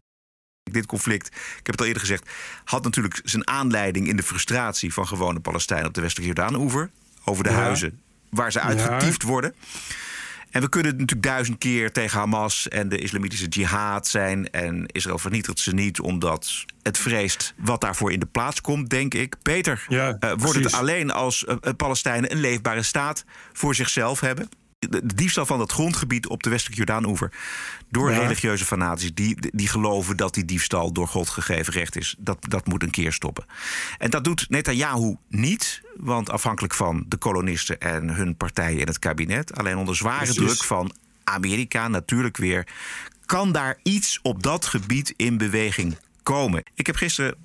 [0.63, 2.29] Dit conflict, ik heb het al eerder gezegd,
[2.63, 6.89] had natuurlijk zijn aanleiding in de frustratie van gewone Palestijnen op de westelijke Jordaan-oever.
[7.23, 9.27] Over de huizen waar ze uitgetiefd ja.
[9.27, 9.55] worden.
[10.53, 14.49] En we kunnen natuurlijk duizend keer tegen Hamas en de islamitische jihad zijn.
[14.49, 19.13] En Israël vernietigt ze niet omdat het vreest wat daarvoor in de plaats komt, denk
[19.13, 19.35] ik.
[19.41, 24.49] Beter ja, uh, wordt het alleen als uh, Palestijnen een leefbare staat voor zichzelf hebben.
[24.89, 27.31] De diefstal van dat grondgebied op de westelijke Jordaanoever
[27.89, 28.17] door Ja.
[28.19, 32.15] religieuze fanatici die, die geloven dat die diefstal door God gegeven recht is.
[32.17, 33.45] Dat, dat moet een keer stoppen.
[33.97, 38.99] En dat doet Netanyahu niet, want afhankelijk van de kolonisten en hun partijen in het
[38.99, 40.35] kabinet, alleen onder zware Precies.
[40.35, 40.91] druk van
[41.23, 42.67] Amerika natuurlijk weer,
[43.25, 46.63] kan daar iets op dat gebied in beweging komen.
[46.73, 47.35] Ik heb gisteren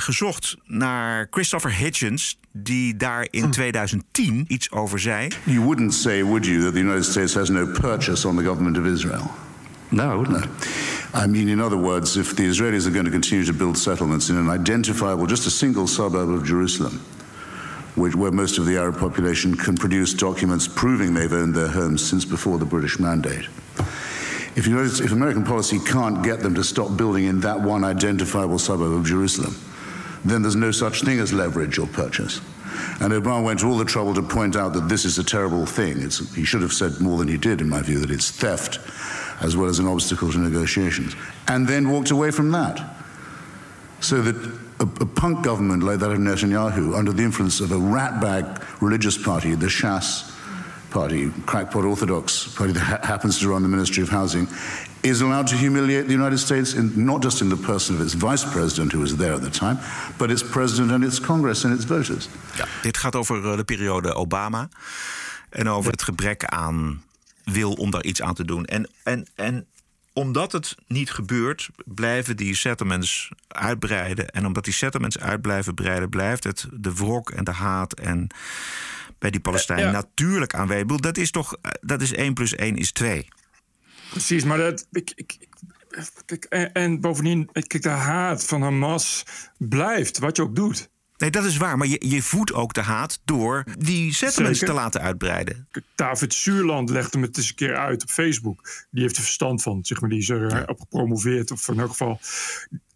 [0.00, 5.28] gezocht naar Christopher Hitchens, die daar in 2010 iets over zei.
[5.44, 8.78] You wouldn't say, would you, that the United States has no purchase on the government
[8.78, 9.30] of Israel?
[9.88, 10.46] No, I wouldn't.
[11.14, 14.28] I mean, in other words, if the Israelis are going to continue to build settlements
[14.28, 17.00] in an identifiable, just a single suburb of Jerusalem,
[17.94, 22.06] which, where most of the Arab population can produce documents proving they've owned their homes
[22.08, 23.48] since before the British Mandate.
[24.56, 27.84] If, you notice, if American policy can't get them to stop building in that one
[27.84, 29.54] identifiable suburb of Jerusalem,
[30.24, 32.40] then there's no such thing as leverage or purchase.
[33.00, 35.66] And Obama went to all the trouble to point out that this is a terrible
[35.66, 36.02] thing.
[36.02, 38.78] It's, he should have said more than he did, in my view, that it's theft
[39.40, 41.14] as well as an obstacle to negotiations.
[41.46, 42.96] And then walked away from that.
[44.00, 44.36] So that
[44.80, 49.18] a, a punk government like that of Netanyahu, under the influence of a ratbag religious
[49.18, 50.34] party, the Shas
[50.90, 54.46] party, crackpot Orthodox party that ha- happens to run the Ministry of Housing,
[55.00, 58.14] is allowed to humiliate the United States, in, not just in the person of its
[58.14, 59.78] vice president, who was there at the time,
[60.16, 62.28] but its president and its Congress and its voters.
[62.56, 64.68] Ja, dit gaat over eh, de periode Obama.
[65.50, 67.02] En over het gebrek aan
[67.44, 68.64] wil om daar iets aan te doen.
[68.64, 69.66] En, en, en
[70.12, 74.28] omdat het niet gebeurt, blijven die settlements uitbreiden.
[74.28, 78.26] En omdat die settlements uit blijven breiden, blijft het de wrok en de haat en
[79.18, 79.90] bij die Palestijnen Ja.
[79.90, 80.86] natuurlijk aanwezig.
[80.86, 83.28] Dat is toch, eh, dat is 1 plus 1 is 2.
[84.10, 84.86] Precies, maar dat.
[84.92, 85.48] Ik, ik, ik-
[86.26, 89.24] kijk, en, en bovendien, kijk, de haat van Hamas
[89.58, 90.90] blijft, wat je ook doet.
[91.16, 91.78] Nee, dat is waar.
[91.78, 94.74] Maar je, je voedt ook de haat door die settlements Zeker.
[94.74, 95.68] te laten uitbreiden.
[95.94, 98.86] David Zuurland legde me het eens een keer uit op Facebook.
[98.90, 100.10] Die heeft er verstand van, zeg maar.
[100.10, 102.20] Die is er eh, op gepromoveerd, of in elk geval.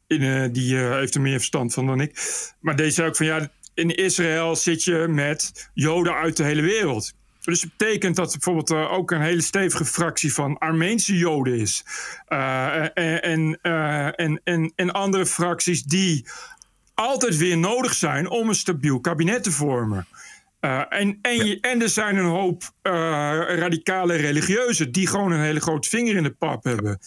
[0.07, 2.21] In, eh, die eh, heeft er meer verstand van dan ik.
[2.61, 6.63] Maar deze zei ook van ja, in Israël zit je met Joden uit de hele
[6.63, 7.13] wereld.
[7.43, 11.59] Dus het betekent dat er bijvoorbeeld eh, ook een hele stevige fractie van Armeense Joden
[11.59, 11.85] is.
[12.27, 16.27] Eh, en, en, eh, en, en, en andere fracties die
[16.95, 20.07] altijd weer nodig zijn om een stabiel kabinet te vormen.
[20.61, 22.93] Uh, en, en, je, en er zijn een hoop uh,
[23.49, 27.01] radicale religieuzen die gewoon een hele grote vinger in de pap hebben.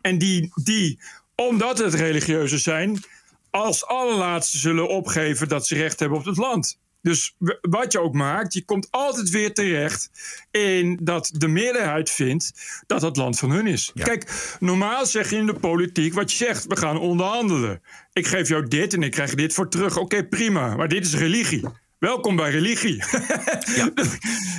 [0.00, 0.98] En die, die,
[1.34, 3.04] omdat het religieuzen zijn,
[3.50, 6.78] als allerlaatste zullen opgeven dat ze recht hebben op het land.
[7.02, 10.10] Dus wat je ook maakt, je komt altijd weer terecht
[10.50, 12.52] in dat de meerderheid vindt
[12.86, 13.90] dat het land van hun is.
[13.94, 14.04] Ja.
[14.04, 17.82] Kijk, normaal zeg je in de politiek wat je zegt, we gaan onderhandelen.
[18.12, 19.92] Ik geef jou dit en ik krijg dit voor terug.
[19.92, 21.64] Oké, okay, prima, maar dit is religie.
[21.98, 23.02] Welkom bij religie.
[23.76, 23.92] Ja.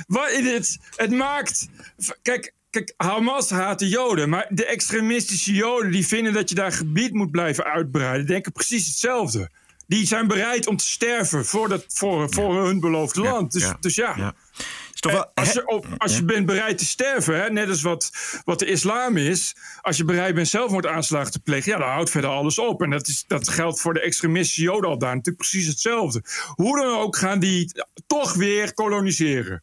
[0.06, 1.68] Wat het, het maakt.
[2.22, 4.28] Kijk, kijk, Hamas haat de Joden.
[4.28, 8.86] Maar de extremistische Joden die vinden dat je daar gebied moet blijven uitbreiden, denken precies
[8.86, 9.50] hetzelfde.
[9.86, 13.52] Die zijn bereid om te sterven voor, dat, voor, voor hun beloofde ja, land.
[13.52, 13.76] Dus ja.
[13.80, 14.34] Dus ja.
[15.12, 18.10] Wel, als je, op, als je bent bereid te sterven, hè, net als wat,
[18.44, 19.56] wat de islam is.
[19.80, 22.82] Als je bereid bent zelfmoordaanslagen te plegen, ja, dan houdt verder alles op.
[22.82, 26.22] En dat, is, dat geldt voor de extremistische Joden al daar natuurlijk precies hetzelfde.
[26.54, 27.72] Hoe dan ook gaan die
[28.06, 29.62] toch weer koloniseren.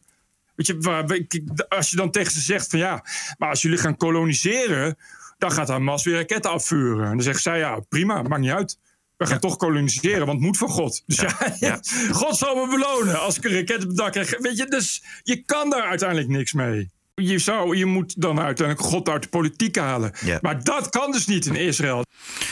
[0.54, 3.04] Weet je, als je dan tegen ze zegt van ja,
[3.38, 4.96] maar als jullie gaan koloniseren,
[5.38, 7.04] dan gaat Hamas weer raketten afvuren.
[7.04, 8.78] En dan zegt zij ja, prima, maakt niet uit.
[9.22, 9.48] We gaan ja.
[9.48, 11.02] toch koloniseren, want het moet van God.
[11.06, 11.16] Dus
[11.58, 11.80] ja,
[12.10, 14.38] God zal me belonen als ik een raket op het dak krijg.
[14.38, 16.90] Weet je, dus je kan daar uiteindelijk niks mee.
[17.14, 20.12] Je, zou, je moet dan uiteindelijk God uit de politiek halen.
[20.40, 22.04] Maar dat kan dus niet in Israël.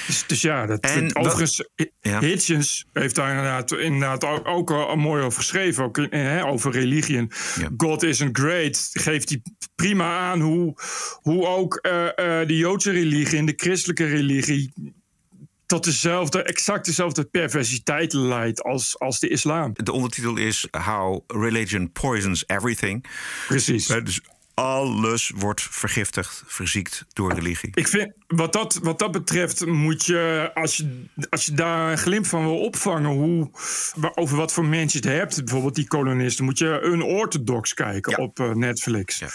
[0.06, 1.68] Dus, dus ja, dat, en dat, overigens,
[2.00, 5.84] Hitchens heeft daar inderdaad, inderdaad ook, ook al mooi over geschreven.
[5.84, 7.26] Ook hè, over religie.
[7.76, 8.90] God isn't great.
[8.92, 9.42] Geeft hij
[9.74, 10.74] prima aan hoe,
[11.22, 12.10] hoe ook uh, uh,
[12.46, 14.72] de Joodse religie en de christelijke religie
[15.70, 19.72] tot dezelfde, exact dezelfde perversiteit leidt als, als de islam.
[19.74, 23.04] De ondertitel is How Religion Poisons Everything.
[23.46, 23.86] Precies.
[23.86, 24.20] Dus
[24.54, 27.70] alles wordt vergiftigd, verziekt door religie.
[27.74, 31.98] Ik vind, wat dat, wat dat betreft, moet je als, je, als je daar een
[31.98, 33.50] glimp van wil opvangen, hoe,
[34.14, 38.12] over wat voor mensen je het hebt, bijvoorbeeld die kolonisten, moet je een orthodox kijken
[38.16, 38.22] ja.
[38.22, 39.18] op uh, Netflix.
[39.18, 39.28] Ja.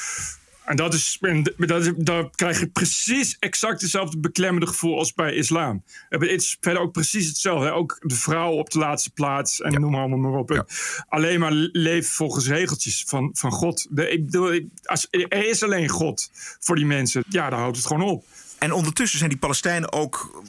[0.65, 1.17] En dat is,
[1.57, 5.83] dat is, daar krijg je precies exact hetzelfde beklemmende gevoel als bij islam.
[6.09, 7.65] Het is verder ook precies hetzelfde.
[7.65, 7.73] Hè?
[7.73, 9.79] Ook de vrouw op de laatste plaats en ja.
[9.79, 10.49] noem maar allemaal maar op.
[10.49, 10.65] Ja.
[11.07, 13.87] Alleen maar leven volgens regeltjes van, van God.
[13.89, 17.23] De, ik bedoel, als, er is alleen God voor die mensen.
[17.29, 18.25] Ja, daar houdt het gewoon op.
[18.59, 20.43] En ondertussen zijn die Palestijnen ook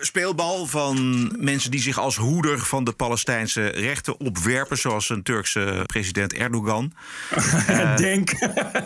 [0.00, 5.84] speelbal van mensen die zich als hoeder van de Palestijnse rechten opwerpen, zoals een Turkse
[5.86, 6.92] president Erdogan.
[7.70, 8.30] Uh, denk.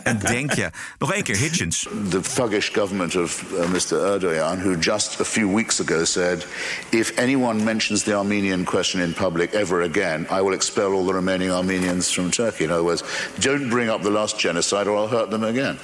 [0.03, 0.71] en denk, ja.
[0.99, 1.87] Nog één keer, Hitchens.
[2.09, 4.13] The thuggish government of uh, Mr.
[4.13, 6.47] Erdogan, who just a few weeks ago said,
[6.89, 11.13] if anyone mentions the Armenian question in public ever again, I will expel all the
[11.13, 12.65] remaining Armenians from Turkey.
[12.65, 13.03] In other words,
[13.39, 15.79] don't bring up the last genocide or I'll hurt them again.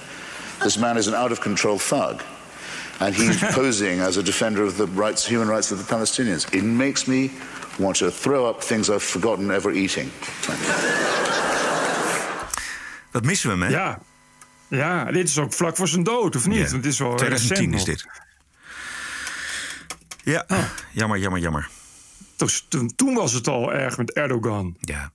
[0.63, 2.23] This man is an out of control thug.
[2.99, 6.47] And he's posing as a defender of the rights, human rights of the Palestinians.
[6.51, 7.31] It makes me
[7.77, 10.11] want to throw up things I've forgotten ever eating.
[13.11, 13.79] Dat missen we hem, hè?
[13.79, 13.99] Ja.
[14.69, 16.57] Ja, dit is ook vlak voor zijn dood, of niet?
[16.57, 16.63] Ja.
[16.63, 18.23] Want het is wel 2010 recent is dit.
[20.23, 20.47] Ja,
[20.91, 21.69] jammer, jammer, jammer.
[22.37, 24.77] Dus toen, toen was het al erg met Erdogan.
[24.81, 25.13] Ja.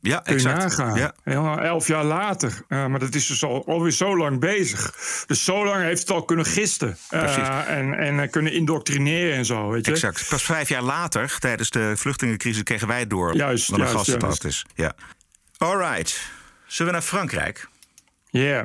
[0.00, 0.58] Ja, Kun exact.
[0.58, 0.98] nagaan.
[0.98, 1.14] Ja.
[1.24, 2.62] Ja, elf jaar later.
[2.68, 4.94] Eh, maar dat is dus al, alweer zo lang bezig.
[5.26, 6.96] Dus zo lang heeft het al kunnen gisten.
[7.08, 7.48] Precies.
[7.66, 9.92] en en eh, kunnen indoctrineren en zo, weet je.
[9.92, 10.26] Exact.
[10.28, 13.36] Pas vijf jaar later, tijdens de vluchtelingencrisis, kregen wij het door.
[13.36, 14.66] Juist, wat een is.
[14.74, 14.94] Ja.
[15.58, 16.30] Alright.
[16.66, 17.68] Zullen we naar Frankrijk?
[18.30, 18.40] Ja.
[18.40, 18.64] Yeah.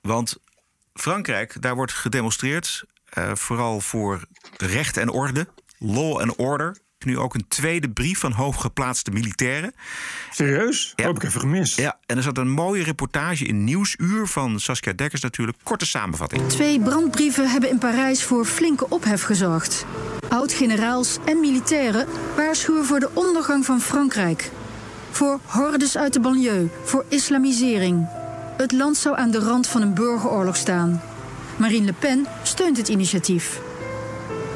[0.00, 0.36] Want
[0.94, 2.84] Frankrijk, daar wordt gedemonstreerd.
[3.32, 4.24] vooral voor
[4.56, 5.46] recht en orde.
[5.78, 6.76] Law and order.
[7.04, 9.74] Nu ook een tweede brief van hooggeplaatste militairen.
[10.30, 10.92] Serieus?
[10.96, 11.06] Ja.
[11.06, 11.76] Heb ik even gemist.
[11.76, 15.58] Ja, en er zat een mooie reportage in Nieuwsuur van Saskia Dekkers natuurlijk.
[15.62, 16.48] Korte samenvatting.
[16.48, 19.86] Twee brandbrieven hebben in Parijs voor flinke ophef gezorgd.
[20.28, 24.50] Oud-generaals en militairen waarschuwen voor de ondergang van Frankrijk.
[25.10, 28.08] Voor hordes uit de banlieue, voor islamisering.
[28.56, 31.02] Het land zou aan de rand van een burgeroorlog staan.
[31.56, 33.60] Marine Le Pen steunt het initiatief.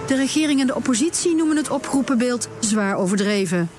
[0.06, 3.70] De regering en de oppositie noemen het oproepenbeeld zwaar overdreven.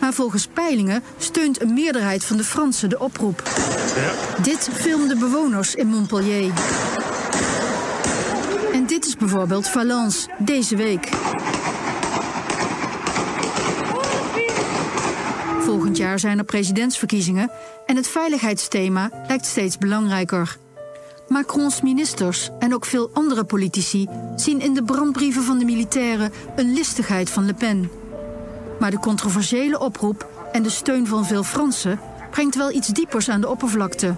[0.00, 3.42] Maar volgens peilingen steunt een meerderheid van de Fransen de oproep.
[4.42, 6.52] Dit filmden bewoners in Montpellier.
[8.72, 11.08] En dit is bijvoorbeeld Valence, deze week.
[15.60, 17.50] Volgend jaar zijn er presidentsverkiezingen
[17.86, 20.56] en het veiligheidsthema lijkt steeds belangrijker.
[21.28, 26.72] Macrons ministers en ook veel andere politici zien in de brandbrieven van de militairen een
[26.72, 27.90] listigheid van Le Pen.
[28.78, 33.40] Maar de controversiële oproep en de steun van veel Fransen brengt wel iets diepers aan
[33.40, 34.14] de oppervlakte.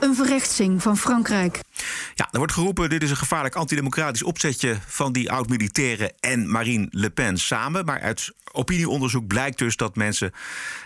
[0.00, 1.60] Een verrechtsing van Frankrijk.
[2.14, 6.86] Ja, er wordt geroepen: dit is een gevaarlijk antidemocratisch opzetje van die oud-militairen en Marine
[6.90, 7.84] Le Pen samen.
[7.84, 10.32] Maar uit opinieonderzoek blijkt dus dat mensen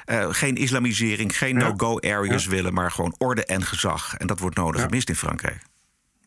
[0.04, 1.68] eh, geen islamisering, geen Ja.
[1.68, 2.50] no-go areas Ja.
[2.50, 4.14] willen, maar gewoon orde en gezag.
[4.16, 4.86] En dat wordt nodig Ja.
[4.86, 5.62] gemist in Frankrijk.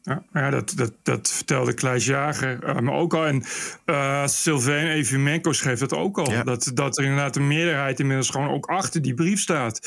[0.01, 3.25] Ja, ja dat, dat, dat vertelde Klaas Jager eh, me ook al.
[3.25, 3.43] En
[3.85, 6.43] eh Sylvain Evimenko schreef dat ook al.
[6.43, 9.79] Dat, dat er inderdaad een meerderheid inmiddels gewoon ook achter die brief staat.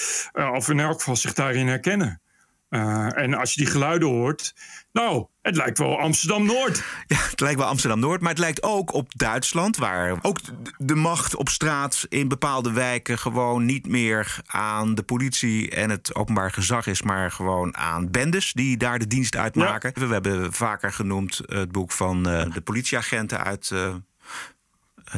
[0.54, 2.20] Of in elk geval zich daarin herkennen.
[2.68, 4.54] Eh, en als je die geluiden hoort...
[4.92, 6.82] Nou, het lijkt wel Amsterdam-Noord.
[7.06, 10.38] Ja, het lijkt wel Amsterdam-Noord, maar het lijkt ook op Duitsland, waar ook
[10.78, 16.14] de- macht op straat in bepaalde wijken gewoon niet meer aan de politie en het
[16.14, 19.92] openbaar gezag is, maar gewoon aan bendes die daar de dienst uitmaken.
[20.08, 23.94] We hebben vaker genoemd het boek van eh, de politieagenten uit eh,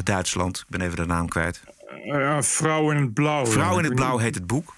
[0.05, 0.59] Duitsland.
[0.59, 1.63] Ik ben even de naam kwijt.
[2.05, 3.47] Ja, Vrouw in het Blauw.
[3.47, 4.75] Vrouw in het Blauw heet het boek.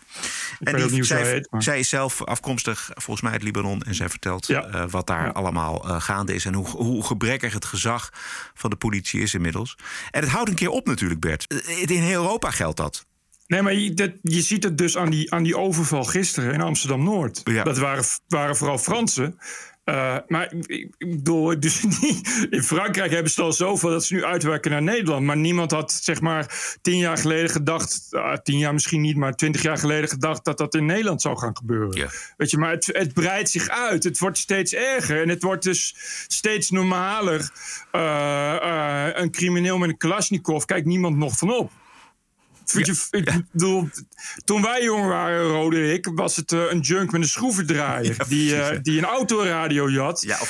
[0.62, 3.82] En die, zij zij, heet, maar- zij is zelf afkomstig volgens mij uit Libanon.
[3.82, 4.64] En zij vertelt Ja.
[4.66, 6.44] eh, wat daar allemaal eh, gaande is.
[6.44, 8.10] En hoe, hoe gebrekkig het gezag
[8.54, 9.76] van de politie is inmiddels.
[10.10, 11.46] En het houdt een keer op natuurlijk, Bert.
[11.46, 13.06] Eh, In heel Europa geldt dat.
[13.46, 16.60] Nee, maar je, dat, je ziet het dus aan die, aan die overval gisteren in
[16.60, 17.40] Amsterdam-Noord.
[17.44, 17.64] Ja.
[17.64, 19.38] Dat waren, waren vooral Fransen.
[19.84, 24.24] Eh, maar ik, bedoel, dus niet- in Frankrijk hebben ze al zoveel dat ze nu
[24.24, 25.24] uitwerken naar Nederland.
[25.24, 29.34] Maar niemand had zeg maar tien jaar geleden gedacht, ah, tien jaar misschien niet, maar
[29.36, 31.98] twintig jaar geleden gedacht dat dat in Nederland zou gaan gebeuren.
[32.36, 34.04] Weet je, maar het, het breidt zich uit.
[34.04, 35.94] Het wordt steeds erger en het wordt dus
[36.26, 37.50] steeds normaler.
[37.90, 41.70] Eh, eh, een crimineel met een Kalashnikov kijkt niemand nog van op.
[43.10, 43.88] Ik bedoel,
[44.44, 48.16] toen wij jong waren, Roderick, was het eh, een junk met een schroevendraaier.
[48.28, 49.90] die, eh, die een autoradio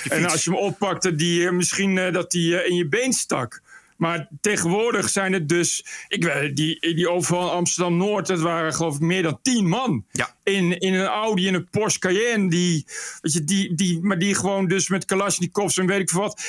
[0.04, 3.60] je en als je hem oppakte, die, eh, misschien dat die in je been stak.
[3.96, 5.84] Maar tegenwoordig zijn het dus.
[6.08, 9.68] Ik weet, die, die overval in Amsterdam Noord, dat waren geloof ik meer dan tien
[9.68, 10.04] man.
[10.12, 10.34] Ja.
[10.42, 12.50] In, in een Audi en een Porsche Cayenne.
[12.50, 12.86] Die,
[13.20, 16.44] weet je, die, die, maar die gewoon dus met Kalashnikovs en weet ik veel wat.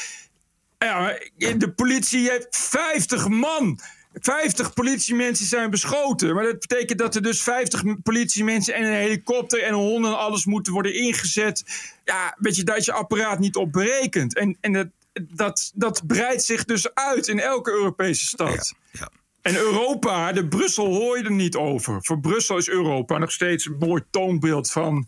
[0.77, 1.17] Ja,
[1.57, 3.79] de politie heeft 50 man.
[4.13, 6.35] 50 politiemensen zijn beschoten.
[6.35, 10.45] Maar dat betekent dat er dus 50 politiemensen en een helikopter en honden en alles
[10.45, 11.63] moeten worden ingezet.
[12.05, 14.35] Ja, weet je, daar is je apparaat niet op berekend.
[14.35, 14.87] En, en dat,
[15.21, 18.73] dat, dat breidt zich dus uit in elke Europese stad.
[18.91, 19.09] Ja,
[19.41, 21.97] En Europa, de Brussel hoor je er niet over.
[22.01, 25.07] Voor Brussel is Europa nog steeds een mooi toonbeeld van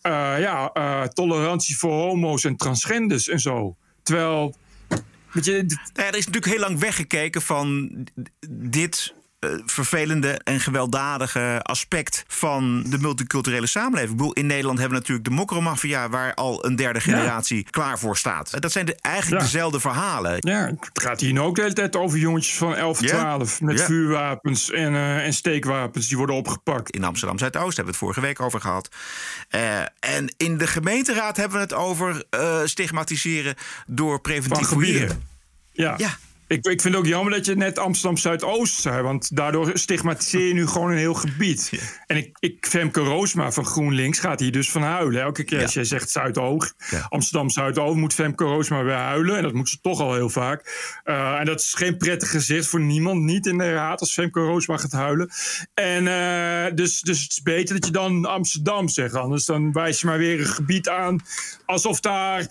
[0.00, 3.76] eh, ja, eh, tolerantie voor homo's en transgenders en zo.
[4.02, 4.56] Terwijl
[5.34, 7.90] Nou er is natuurlijk heel lang weggekeken van
[8.50, 9.14] dit
[9.66, 14.10] vervelende en gewelddadige aspect van de multiculturele samenleving.
[14.10, 16.08] Ik bedoel, in Nederland hebben we natuurlijk de mokromafia...
[16.08, 18.60] waar al een derde generatie klaar voor staat.
[18.62, 19.48] Dat zijn de, eigenlijk Ja.
[19.50, 20.36] dezelfde verhalen.
[20.38, 23.08] Ja, het gaat hier nu ook de hele tijd over jongetjes van 11, Ja?
[23.08, 26.90] 12 met vuurwapens en, eh, en steekwapens die worden opgepakt.
[26.90, 28.88] In Amsterdam Zuidoost hebben we het vorige week over gehad.
[29.48, 33.54] Eh, en in de gemeenteraad hebben we het over eh, stigmatiseren
[33.86, 35.00] door preventief Van gebieden.
[35.08, 35.28] fouilleren.
[35.72, 35.94] Ja.
[35.96, 36.16] Ja.
[36.54, 40.46] Ik, ik vind het ook jammer dat je net Amsterdam Zuidoost zei, want daardoor stigmatiseer
[40.46, 41.72] je nu gewoon een heel gebied.
[42.06, 45.22] En ik, ik, Femke Roosma van GroenLinks gaat hier dus van huilen.
[45.22, 46.74] Elke keer als jij zegt Zuidoost,
[47.08, 49.36] Amsterdam Zuidoost, moet Femke Roosma weer huilen.
[49.36, 50.92] En dat moet ze toch al heel vaak.
[51.04, 54.40] Uh, en dat is geen prettig gezicht voor niemand, niet in de raad als Femke
[54.40, 55.30] Roosma gaat huilen.
[55.74, 59.14] En uh, dus, dus het is beter dat je dan Amsterdam zegt.
[59.14, 61.20] Anders dan wijs je maar weer een gebied aan
[61.66, 62.48] alsof daar 90%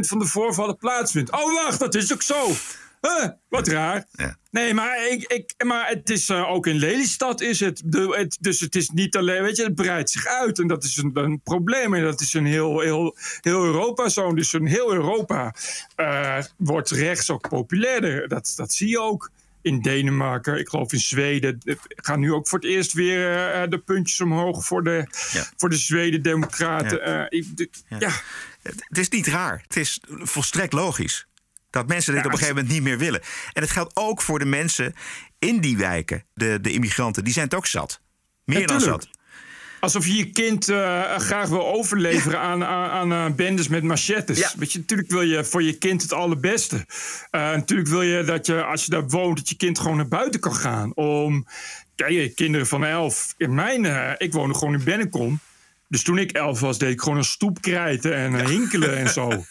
[0.00, 1.30] van de voorvallen plaatsvindt.
[1.30, 2.52] Oh, wacht, dat is ook zo.
[3.00, 4.06] Huh, wat raar.
[4.12, 4.36] Ja.
[4.50, 7.82] Nee, maar, ik, ik, maar het is uh, ook in Lelystad is het.
[7.84, 8.36] De, het.
[8.40, 10.58] Dus het is niet alleen, weet je, het breidt zich uit.
[10.58, 11.94] En dat is een, een probleem.
[11.94, 14.34] En dat is een heel, heel, heel Europa zo.
[14.34, 15.54] Dus in heel Europa
[15.96, 18.28] uh, wordt rechts ook populairder.
[18.28, 19.30] Dat, dat zie je ook.
[19.62, 21.58] In Denemarken, ik geloof in Zweden.
[21.88, 25.46] Gaan nu ook voor het eerst weer uh, de puntjes omhoog voor de, ja.
[25.56, 26.98] voor de Zweden-Democraten.
[26.98, 27.28] Ja.
[27.98, 28.10] ja.
[28.62, 29.62] Het is niet raar.
[29.66, 31.26] Het is volstrekt logisch.
[31.70, 33.20] Dat mensen dit ja, op een gegeven moment niet meer willen.
[33.52, 34.94] En het geldt ook voor de mensen
[35.38, 37.24] in die wijken, de, de immigranten.
[37.24, 38.00] Die zijn het ook zat.
[38.44, 39.08] Meer dan zat.
[39.80, 42.44] Alsof je je kind uh, graag wil overleveren ja.
[42.44, 44.38] aan, aan, aan uh, bendes met machetes.
[44.38, 44.50] Ja.
[44.56, 46.76] Weet je, natuurlijk wil je voor je kind het allerbeste.
[46.76, 46.84] Uh,
[47.30, 50.40] natuurlijk wil je dat je, als je daar woont, dat je kind gewoon naar buiten
[50.40, 50.94] kan gaan.
[50.94, 51.46] Om,
[51.94, 53.34] kijk, kinderen van elf.
[53.36, 55.40] In mijn, uh, ik woonde gewoon in Bennekom.
[55.90, 59.08] Dus toen ik elf was, deed ik gewoon een stoep krijten en uh, hinkelen en
[59.08, 59.28] zo.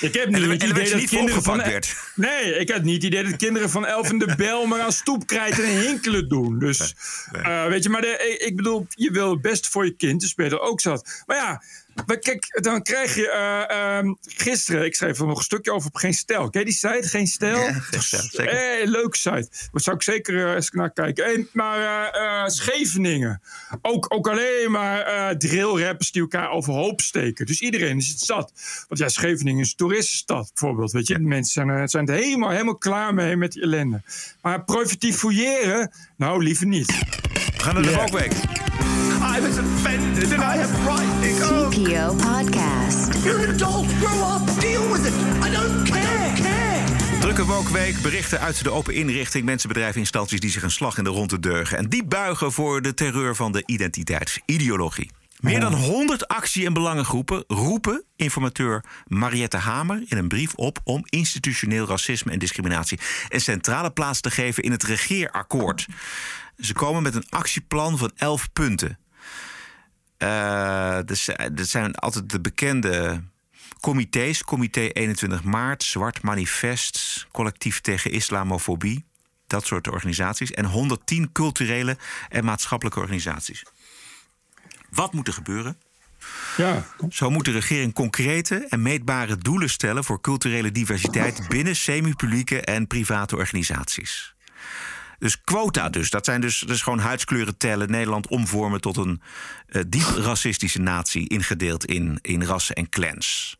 [0.00, 1.96] Ik heb niet en, het en idee dat niet kinderen van werd.
[2.14, 4.92] Nee, ik had niet het idee dat kinderen van elf in de bel maar aan
[4.92, 6.58] stoep krijten en hinkelen doen.
[6.58, 6.94] Dus
[7.32, 10.34] uh, weet je, maar de, ik bedoel, je wil het best voor je kind, dus
[10.34, 11.22] ben je er ook zat.
[11.26, 11.62] Maar ja,
[12.06, 15.88] maar kijk, dan krijg je uh, um, gisteren, ik schreef er nog een stukje over
[15.88, 16.50] op Geen Stijl.
[16.50, 17.58] Ken je die site, Geen Stijl?
[17.58, 18.50] Ja, zeker.
[18.50, 19.48] Hey, leuke site.
[19.50, 21.24] Daar zou ik zeker uh, eens naar kijken.
[21.24, 23.42] Hey, maar uh, Scheveningen.
[23.82, 27.46] Ook, ook alleen maar drillrappers die elkaar overhoop steken.
[27.46, 28.52] Dus iedereen is het zat.
[28.88, 30.92] Want ja, Scheveningen is een toeristenstad bijvoorbeeld.
[30.92, 34.02] Weet je, de mensen zijn, zijn er helemaal, helemaal klaar mee met die ellende.
[34.42, 36.86] Maar preventief fouilleren, nou liever niet.
[36.86, 38.10] We gaan naar de yeah.
[38.10, 38.32] week.
[39.36, 41.13] I was offended and I have right.
[41.74, 43.24] TPO Podcast.
[43.24, 43.86] You're an adult.
[43.98, 44.60] Grow up.
[44.60, 45.12] Deal with it.
[45.42, 46.02] I don't care.
[46.02, 47.20] I don't care.
[47.20, 51.04] Drukke Wokweek, berichten uit de open inrichting, mensen, bedrijven, instanties die zich een slag in
[51.04, 51.78] de ronde deugen.
[51.78, 55.10] En die buigen voor de terreur van de identiteitsideologie.
[55.40, 61.02] Meer dan 100 actie- en belangengroepen roepen informateur Mariette Hamer in een brief op om
[61.04, 62.98] institutioneel racisme en discriminatie
[63.28, 65.86] een centrale plaats te geven in het regeerakkoord.
[66.58, 68.98] Ze komen met een actieplan van 11 punten.
[70.24, 70.98] Uh,
[71.52, 73.22] dat zijn altijd de bekende
[73.80, 74.44] comité's.
[74.44, 79.04] Comité 21 maart, Zwart Manifest, Collectief tegen Islamofobie.
[79.46, 80.50] Dat soort organisaties.
[80.50, 81.96] En 110 culturele
[82.28, 83.62] en maatschappelijke organisaties.
[84.90, 85.76] Wat moet er gebeuren?
[86.56, 86.86] Ja.
[87.10, 92.86] Zo moet de regering concrete en meetbare doelen stellen voor culturele diversiteit binnen semi-publieke en
[92.86, 94.34] private organisaties.
[95.24, 96.10] Dus quota dus.
[96.10, 97.90] Dat zijn dus, dus gewoon huidskleuren tellen.
[97.90, 99.20] Nederland omvormen tot een
[99.68, 101.28] uh, diep racistische natie.
[101.28, 103.58] Ingedeeld in, in rassen en clans.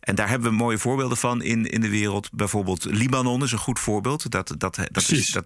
[0.00, 2.28] En daar hebben we mooie voorbeelden van in, in de wereld.
[2.32, 4.30] Bijvoorbeeld Libanon is een goed voorbeeld.
[4.30, 5.44] Dat, dat, dat, is, dat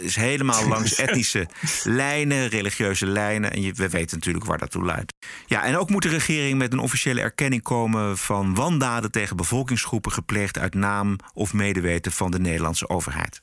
[0.00, 1.48] is helemaal langs etnische
[1.84, 3.52] lijnen, religieuze lijnen.
[3.52, 5.12] En je, we weten natuurlijk waar dat toe leidt.
[5.46, 10.12] Ja, en ook moet de regering met een officiële erkenning komen van wandaden tegen bevolkingsgroepen
[10.12, 13.42] gepleegd uit naam of medeweten van de Nederlandse overheid.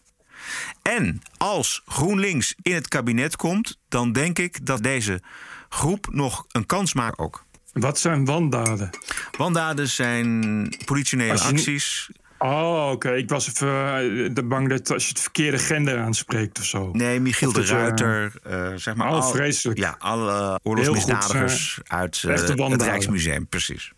[0.82, 5.22] En als GroenLinks in het kabinet komt, dan denk ik dat deze
[5.70, 7.46] groep nog een kans maakt ook.
[7.74, 8.90] Wat zijn wandaden?
[9.38, 12.10] Wandaden zijn politionele acties.
[12.38, 13.12] Oh, oké.
[13.16, 16.90] Ik was even eh, bang dat als je het verkeerde gender aanspreekt of zo.
[16.92, 19.08] Nee, Michiel de je- Ruiter, eh, zeg maar.
[19.08, 19.80] Oh, al- vreselijk.
[19.80, 22.36] Ja, alle oorlogsmisdadigers goed, uit eh,
[22.70, 22.82] het.
[22.82, 23.92] Rijksmuseum, precies.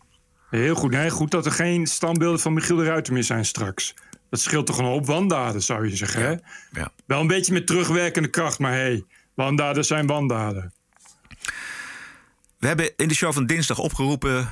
[0.49, 0.91] Heel goed.
[0.91, 3.93] Nee, goed dat er geen standbeelden van Michiel de Ruiter meer zijn straks.
[4.31, 6.35] Dat scheelt toch een hoop wandaden, zou je zeggen, hè?
[6.79, 6.91] Ja.
[7.05, 10.73] Wel een beetje met terugwerkende kracht, maar hé, hey, wandaden zijn wandaden.
[12.57, 14.49] We hebben in de show van dinsdag opgeroepen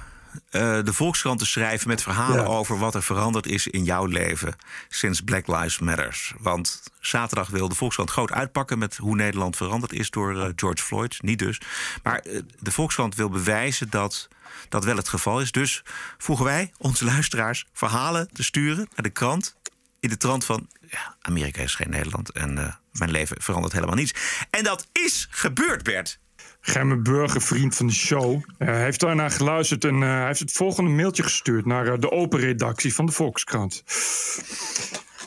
[0.50, 2.46] eh, de Volkskrant te schrijven met verhalen Ja.
[2.46, 4.56] over wat er veranderd is in jouw leven
[4.90, 6.34] sinds Black Lives Matters.
[6.40, 10.84] Want zaterdag wil de Volkskrant groot uitpakken met hoe Nederland veranderd is door eh, George
[10.84, 11.18] Floyd.
[11.22, 11.62] Niet dus.
[12.04, 14.28] Maar eh, de Volkskrant wil bewijzen dat
[14.70, 15.52] dat wel het geval is.
[15.52, 15.84] Dus
[16.18, 19.58] vroegen wij onze luisteraars verhalen te sturen naar de krant.
[20.00, 23.95] In de trant van ja, Amerika is geen Nederland en eh, mijn leven verandert helemaal
[23.95, 24.14] niets.
[24.50, 26.20] En dat is gebeurd, Bert.
[26.62, 30.89] Germe Burger, vriend van de show, eh, heeft daarna geluisterd en hij heeft het volgende
[30.89, 33.84] mailtje gestuurd naar de open redactie van de Volkskrant.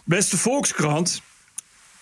[0.04, 1.22] Beste Volkskrant,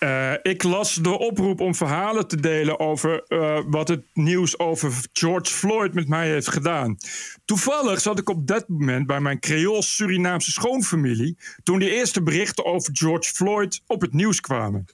[0.01, 4.93] eh, ik las de oproep om verhalen te delen over eh, wat het nieuws over
[5.13, 6.97] George Floyd met mij heeft gedaan.
[7.45, 12.91] Toevallig zat ik op dat moment bij mijn Creools-Surinaamse schoonfamilie toen de eerste berichten over
[12.97, 14.87] George Floyd op het nieuws kwamen.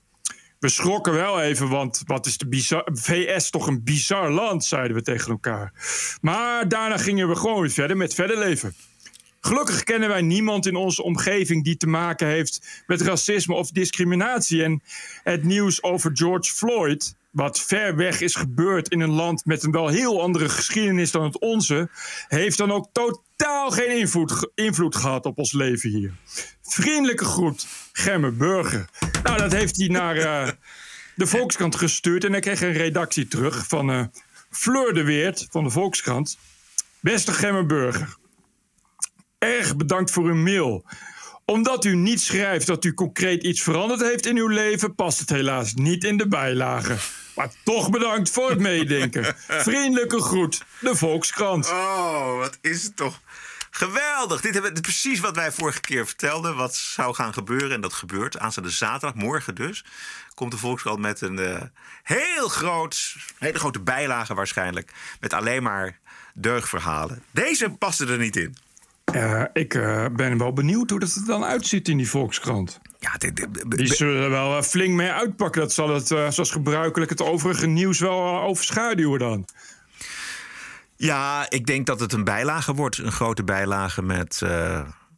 [0.59, 4.97] We schrokken wel even, want wat is de bizar, VS toch een bizar land, zeiden
[4.97, 5.73] we tegen elkaar.
[6.21, 8.75] Maar daarna gingen we gewoon weer verder met verder leven.
[9.47, 14.63] Gelukkig kennen wij niemand in onze omgeving die te maken heeft met racisme of discriminatie.
[14.63, 14.83] En
[15.23, 19.71] het nieuws over George Floyd, wat ver weg is gebeurd in een land met een
[19.71, 21.89] wel heel andere geschiedenis dan het onze,
[22.29, 24.11] heeft dan ook totaal geen
[24.55, 26.13] invloed, gehad op ons leven hier.
[26.63, 28.89] Vriendelijke groet, Germe Burger.
[29.23, 30.49] Nou, dat heeft hij naar eh,
[31.15, 34.05] de Volkskrant gestuurd en hij kreeg een redactie terug van eh
[34.51, 36.39] Fleur de Weert van de Volkskrant.
[37.01, 38.17] Beste Germe Burger,
[39.39, 40.85] erg bedankt voor uw mail.
[41.45, 45.31] Omdat u niet schrijft dat u concreet iets veranderd heeft in uw leven, past het
[45.31, 46.97] helaas niet in de bijlage.
[47.35, 49.37] Maar toch bedankt voor het meedenken.
[49.69, 51.71] Vriendelijke groet, de Volkskrant.
[51.71, 53.21] Oh, wat is het toch
[53.71, 54.41] geweldig.
[54.41, 56.57] Dit, is precies wat wij vorige keer vertelden.
[56.57, 57.71] Wat zou gaan gebeuren.
[57.71, 58.39] En dat gebeurt.
[58.39, 59.85] Aanstaande zaterdag, morgen dus.
[60.35, 61.63] Komt de Volkskrant met een eh,
[62.03, 64.93] heel groot, hele grote bijlage waarschijnlijk.
[65.21, 65.99] Met alleen maar
[66.35, 67.23] deugdverhalen.
[67.31, 68.57] Deze paste er niet in.
[69.13, 72.81] Eh, ik eh, ben wel benieuwd hoe dat er dan uitziet in die Volkskrant.
[72.99, 75.61] Ja, dit, dit- Die zullen er wel eh, flink mee uitpakken.
[75.61, 79.45] Dat zal het, zoals gebruikelijk, het overige nieuws wel overschaduwen dan.
[80.97, 82.99] Ja, ik denk dat het een bijlage wordt.
[82.99, 84.43] Een grote bijlage met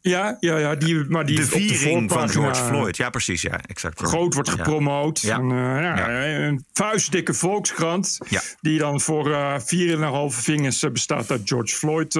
[0.01, 2.97] Ja, ja, ja die, maar die de viering van George Floyd.
[2.97, 3.41] Ja, precies.
[3.41, 4.01] Ja, exact.
[4.01, 5.19] groot wordt gepromoot.
[5.21, 5.37] Ja.
[5.37, 6.25] En, ja, Ja.
[6.47, 8.17] Een vuistdikke volkskrant.
[8.29, 8.41] Ja.
[8.61, 12.17] Die dan voor eh 4,5 vingers eh, bestaat uit George Floyd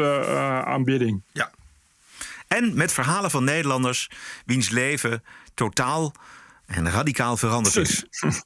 [0.66, 1.22] aanbidding.
[1.32, 1.52] Ja.
[2.50, 4.10] En met verhalen van Nederlanders
[4.45, 5.24] wiens leven
[5.54, 6.14] totaal
[6.66, 8.04] en radicaal veranderd is.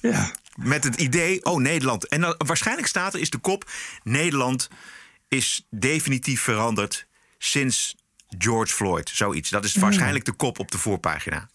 [0.00, 0.30] Ja.
[0.54, 2.08] Met het idee, oh Nederland.
[2.08, 3.70] En dan, waarschijnlijk staat er is de kop:
[4.02, 4.68] Nederland
[5.28, 7.06] is definitief veranderd
[7.38, 7.96] sinds
[8.38, 9.10] George Floyd.
[9.14, 9.50] Zoiets.
[9.50, 11.48] Dat is waarschijnlijk de kop op de voorpagina.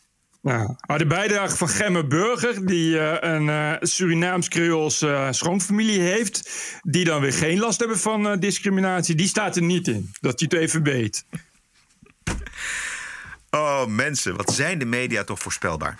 [0.45, 0.75] Ja.
[0.87, 6.49] Maar de bijdrage van Gemme Burger, die eh, een eh, Surinaams-Creools eh, schoonfamilie heeft,
[6.81, 10.11] die dan weer geen last hebben van eh, discriminatie, die staat er niet in.
[10.21, 11.25] Dat je het even weet.
[13.49, 15.99] Oh mensen, wat zijn de media toch voorspelbaar?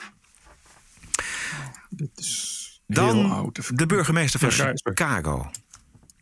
[2.88, 3.78] Dan oud.
[3.78, 4.72] de burgemeester van Ja.
[4.74, 5.50] Chicago.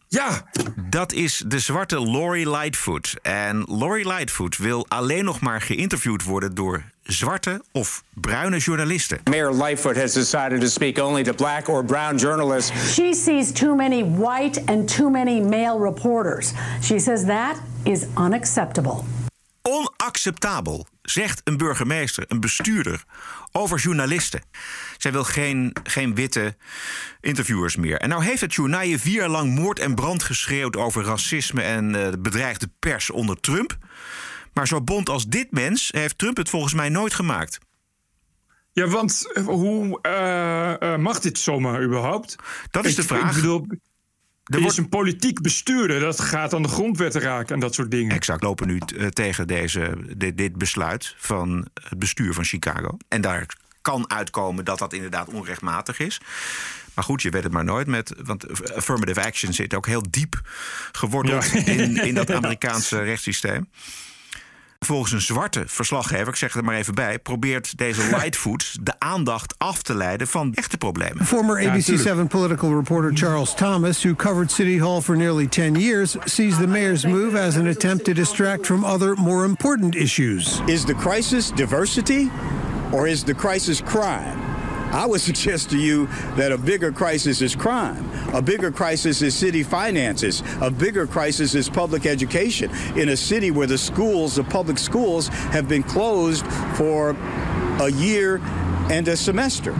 [0.07, 0.49] Ja,
[0.89, 3.15] Dat is de zwarte Lori Lightfoot.
[3.21, 9.19] En Lori Lightfoot wil alleen nog maar geïnterviewd worden door zwarte of bruine journalisten.
[9.29, 12.93] Mayor Lightfoot has decided to speak only to black or brown journalists.
[12.93, 16.53] She sees too many white and too many male reporters.
[16.81, 19.03] She says that is unacceptable.
[19.61, 23.03] Onacceptabel, zegt een burgemeester, een bestuurder,
[23.51, 24.41] over journalisten.
[24.97, 26.55] Zij wil geen, geen witte
[27.21, 27.97] interviewers meer.
[27.97, 31.95] En nou heeft het journaal vier jaar lang moord en brand geschreeuwd over racisme en
[31.95, 33.77] eh, bedreigde pers onder Trump.
[34.53, 37.59] Maar zo bond als dit mens heeft Trump het volgens mij nooit gemaakt.
[38.71, 42.35] ja want eh, hoe eh, eh, mag dit zomaar überhaupt?
[42.71, 43.29] Dat is Ik- de vraag.
[43.29, 43.65] Ik bedoel,
[44.43, 47.91] er wordt- is een politiek bestuurder, dat gaat aan de grondwet raken en dat soort
[47.91, 48.15] dingen.
[48.15, 48.79] Exact, lopen nu
[49.09, 52.97] tegen deze, dit, dit besluit van het bestuur van Chicago.
[53.07, 53.45] En daar
[53.81, 56.21] kan uitkomen dat dat inderdaad onrechtmatig is.
[56.93, 58.13] Maar goed, je weet het maar nooit met.
[58.23, 60.41] Want affirmative action zit ook heel diep
[60.91, 61.59] geworteld Ja.
[61.65, 63.69] in, in dat Amerikaanse rechtssysteem.
[64.93, 68.93] Volgens een zwarte verslaggever, ik zeg het er maar even bij, probeert deze Lightfoot de
[68.99, 71.25] aandacht af te leiden van echte problemen.
[71.25, 72.07] Former Ja, ABC tuurlijk.
[72.07, 76.67] 7 political reporter Charles Thomas, who covered City Hall for nearly 10 years, sees the
[76.67, 80.61] mayor's move as an attempt to distract from other, more important issues.
[80.65, 82.29] Is the crisis diversity
[82.91, 84.39] or is the crisis crime?
[84.91, 88.12] I would suggest to you that a bigger crisis is crime.
[88.33, 90.41] A bigger crisis is city finances.
[90.59, 92.71] A bigger crisis is public education.
[92.97, 97.11] In a city where the schools, the public schools, have been closed for
[97.79, 98.41] a year
[98.89, 99.73] and a semester.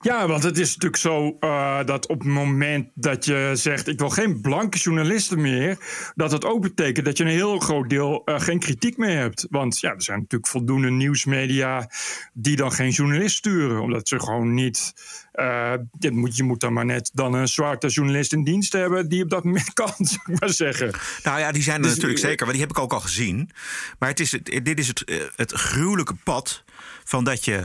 [0.00, 3.98] Ja, want het is natuurlijk zo uh, dat op het moment dat je zegt: Ik
[3.98, 5.78] wil geen blanke journalisten meer,
[6.14, 9.46] dat dat ook betekent dat je een heel groot deel uh, geen kritiek meer hebt.
[9.50, 11.90] Want ja, er zijn natuurlijk voldoende nieuwsmedia
[12.32, 14.92] die dan geen journalist sturen, omdat ze gewoon niet.
[15.34, 19.08] Uh, je, moet, je moet dan maar net dan een zwarte journalist in dienst hebben
[19.08, 20.90] die op dat moment kan, zou ik maar zeggen.
[21.22, 23.00] Nou ja, die zijn er Dus, natuurlijk eh, zeker, maar die heb ik ook al
[23.00, 23.50] gezien.
[23.98, 26.64] Maar het is het, dit is het, eh, het gruwelijke pad
[27.04, 27.64] van dat je eh,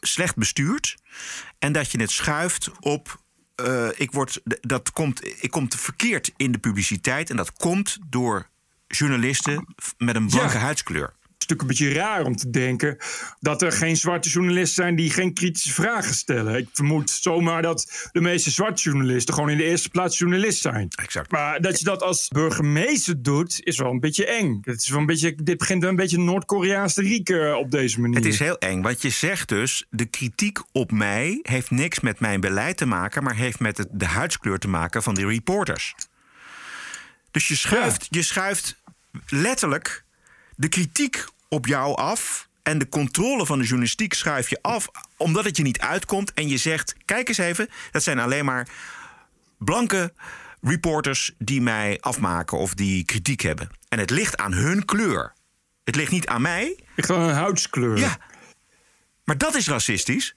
[0.00, 0.96] slecht bestuurt
[1.58, 3.22] en dat je het schuift op.
[3.54, 7.98] eh, ik, word, dat komt, ik kom te verkeerd in de publiciteit en dat komt
[8.06, 8.48] door
[8.86, 9.66] journalisten
[9.98, 10.60] met een blanke Ja.
[10.60, 11.14] huidskleur.
[11.50, 12.96] Het is natuurlijk een beetje raar om te denken
[13.40, 16.56] dat er geen zwarte journalisten zijn die geen kritische vragen stellen.
[16.56, 20.88] Ik vermoed zomaar dat de meeste zwarte journalisten gewoon in de eerste plaats journalist zijn.
[20.88, 21.30] Exact.
[21.30, 24.58] Maar dat je dat als burgemeester doet, is wel een beetje eng.
[24.62, 28.00] Het is wel een beetje, dit begint wel een beetje Noord-Koreaans te rieken op deze
[28.00, 28.16] manier.
[28.16, 29.86] Het is heel eng, want je zegt dus...
[29.90, 33.22] de kritiek op mij heeft niks met mijn beleid te maken...
[33.22, 35.94] maar heeft met het, de huidskleur te maken van die reporters.
[37.30, 38.82] Dus je schuift, je schuift
[39.28, 40.04] letterlijk
[40.56, 42.48] de kritiek op jou af...
[42.62, 44.88] en de controle van de journalistiek schuif je af...
[45.16, 46.94] omdat het je niet uitkomt en je zegt...
[47.04, 48.68] kijk eens even, dat zijn alleen maar
[49.58, 50.12] blanke
[50.60, 51.34] reporters...
[51.38, 53.70] die mij afmaken of die kritiek hebben.
[53.88, 55.32] En het ligt aan hun kleur.
[55.84, 56.74] Het ligt niet aan mij.
[56.78, 57.98] Het ligt aan hun huidskleur.
[57.98, 58.18] Ja,
[59.24, 60.34] maar dat is racistisch.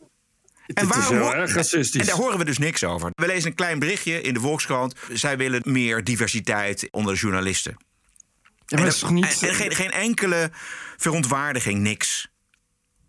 [0.67, 2.01] En is heel erg racistisch.
[2.01, 3.09] En daar horen we dus niks over.
[3.13, 4.95] We lezen een klein berichtje in de Volkskrant.
[5.11, 7.77] Zij willen meer diversiteit onder de journalisten.
[8.65, 10.49] En dat is toch niet- en geen, geen enkele
[10.97, 12.31] verontwaardiging, niks.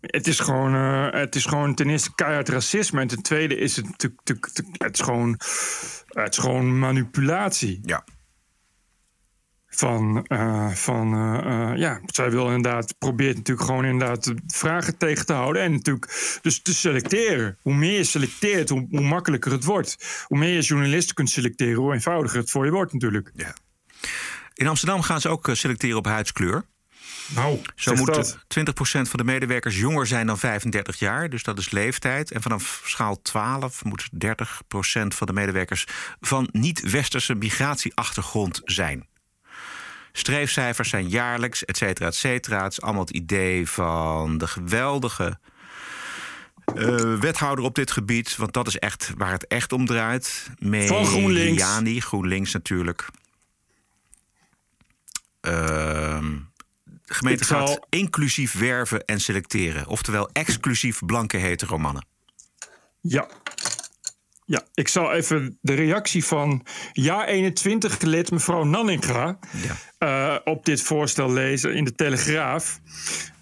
[0.01, 3.01] Het is, gewoon, eh, het is gewoon ten eerste keihard racisme.
[3.01, 4.49] En ten tweede is het natuurlijk.
[4.71, 5.39] Het is gewoon,
[6.07, 7.79] het is gewoon manipulatie.
[7.83, 8.03] Ja.
[9.67, 15.25] Van, eh, van eh, ja, zij wil inderdaad, probeert natuurlijk gewoon inderdaad de vragen tegen
[15.25, 15.61] te houden.
[15.61, 17.57] En natuurlijk dus te selecteren.
[17.61, 20.23] Hoe meer je selecteert, hoe, hoe makkelijker het wordt.
[20.27, 23.31] Hoe meer je journalisten kunt selecteren, hoe eenvoudiger het voor je wordt natuurlijk.
[23.35, 23.53] Ja.
[24.55, 26.65] In Amsterdam gaan ze ook eh, selecteren op huidskleur.
[27.27, 28.37] Nou, Zo moet dat.
[28.37, 28.41] 20%
[28.81, 31.29] van de medewerkers jonger zijn dan 35 jaar.
[31.29, 32.31] Dus dat is leeftijd.
[32.31, 34.27] En vanaf schaal 12 moet 30%
[35.07, 35.85] van de medewerkers
[36.19, 39.07] van niet-westerse migratieachtergrond zijn.
[40.11, 42.63] Streefcijfers zijn jaarlijks, et cetera, et cetera.
[42.63, 45.39] Het is allemaal het idee van de geweldige
[46.75, 48.35] eh, wethouder op dit gebied.
[48.35, 50.49] Want dat is echt waar het echt om draait.
[50.87, 52.05] Van GroenLinks.
[52.05, 53.09] GroenLinks natuurlijk.
[55.45, 56.37] Ehm,
[56.83, 59.87] de gemeente Ik zal- gaat inclusief werven en selecteren.
[59.87, 62.05] Oftewel exclusief blanke hetero mannen.
[63.01, 63.27] Ja.
[64.47, 69.39] Ja, ik zal even de reactie van Ja 21 lid mevrouw Nanninga
[69.97, 72.79] eh, op dit voorstel lezen in de Telegraaf.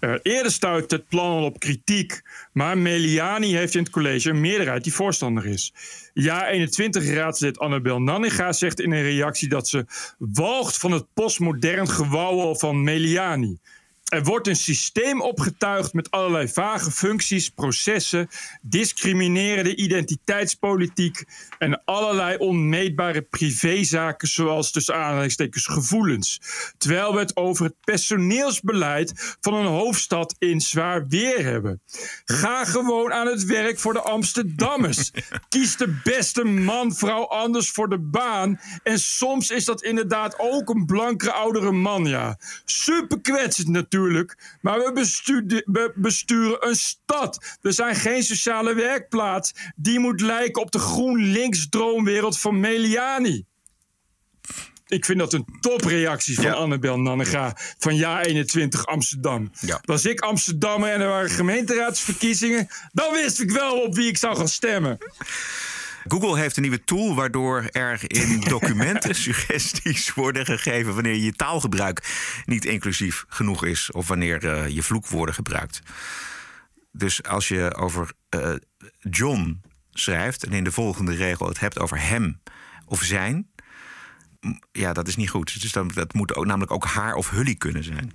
[0.00, 4.40] Eh, eerder stuitte het plan al op kritiek, maar Meliani heeft in het college een
[4.40, 5.72] meerderheid die voorstander is.
[6.12, 9.86] Ja 21 raadslid Annabel Nanninga zegt in een reactie dat ze
[10.18, 13.58] walgt van het postmodern gewauwel van Meliani.
[14.04, 18.28] Er wordt een systeem opgetuigd met allerlei vage functies, processen,
[18.62, 21.24] discriminerende identiteitspolitiek
[21.58, 26.40] en allerlei onmeetbare privézaken, zoals tussen aanhalingstekens gevoelens.
[26.78, 31.80] Terwijl we het over het personeelsbeleid van een hoofdstad in zwaar weer hebben.
[32.24, 35.10] Ga gewoon aan het werk voor de Amsterdammers.
[35.48, 38.60] Kies de beste man, vrouw anders voor de baan.
[38.82, 42.38] En soms is dat inderdaad ook een blankere oudere man, ja.
[42.64, 43.93] Super kwetsend natuurlijk,
[44.60, 47.56] maar we, bestuurde- we besturen een stad.
[47.60, 49.52] We zijn geen sociale werkplaats.
[49.76, 53.44] Die moet lijken op de GroenLinks-droomwereld van Meliani.
[54.86, 59.50] Ik vind dat een topreactie van Annabel Nannega van jaar 21 Amsterdam.
[59.84, 64.36] Was ik Amsterdammer en er waren gemeenteraadsverkiezingen, dan wist ik wel op wie ik zou
[64.36, 64.98] gaan stemmen.
[66.08, 72.02] Google heeft een nieuwe tool waardoor er in documenten suggesties worden gegeven wanneer je taalgebruik
[72.44, 75.80] niet inclusief genoeg is of wanneer eh, je vloekwoorden gebruikt.
[76.92, 78.52] Dus als je over eh,
[78.98, 82.40] John schrijft en in de volgende regel het hebt over hem
[82.86, 83.48] of zijn,
[84.72, 85.60] ja, dat is niet goed.
[85.60, 88.12] Dus dan, dat moet ook, namelijk ook haar of hully kunnen zijn.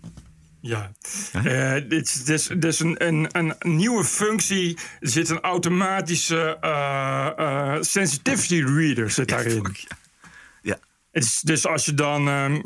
[0.61, 0.91] Ja,
[1.33, 4.77] Eh, dit is, dit is, dit is een, een, een nieuwe functie.
[4.99, 9.75] Er zit een automatische eh, sensitivity reader zit daarin.
[10.61, 10.79] Ja.
[11.11, 12.61] Het is, dus als je dan ehm,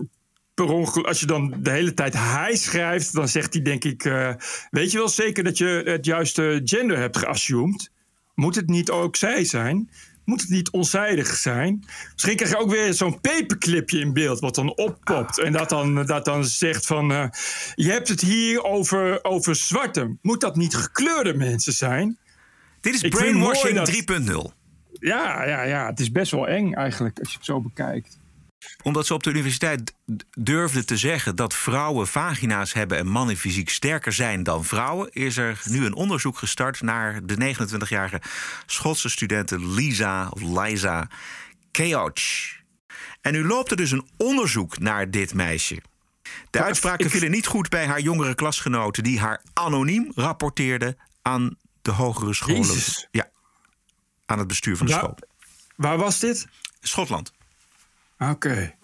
[0.53, 4.03] per ongeluk, als je dan de hele tijd hij schrijft, dan zegt hij denk ik,
[4.69, 7.91] weet je wel zeker dat je het juiste gender hebt geassumed?
[8.35, 9.89] Moet het niet ook zij zijn?
[10.25, 11.83] Moet het niet onzijdig zijn?
[12.13, 15.39] Misschien krijg je ook weer zo'n paperclipje in beeld wat dan oppopt.
[15.39, 17.11] En dat dan, dat dan zegt van...
[17.11, 17.25] eh,
[17.75, 20.15] je hebt het hier over, over zwarte.
[20.21, 22.17] Moet dat niet gekleurde mensen zijn?
[22.81, 24.53] Dit is Ik brainwashing dat- 3.0.
[24.99, 28.17] Ja, ja, ja, het is best wel eng eigenlijk als je het zo bekijkt.
[28.83, 29.93] Omdat ze op de universiteit
[30.37, 35.37] durfden te zeggen dat vrouwen vagina's hebben en mannen fysiek sterker zijn dan vrouwen, is
[35.37, 38.21] er nu een onderzoek gestart naar de 29-jarige
[38.65, 41.07] Schotse studente Lisa of Liza
[41.71, 42.61] Keoch.
[43.21, 45.81] En nu loopt er dus een onderzoek naar dit meisje.
[46.49, 51.91] De uitspraken vielen niet goed bij haar jongere klasgenoten die haar anoniem rapporteerden aan de
[51.91, 52.57] hogere scholen.
[52.61, 53.07] Jezus.
[53.11, 53.29] Ja,
[54.25, 54.97] aan het bestuur van de Ja.
[54.97, 55.17] school.
[55.75, 56.47] Waar was dit?
[56.81, 57.33] Schotland.
[58.31, 58.75] Oké.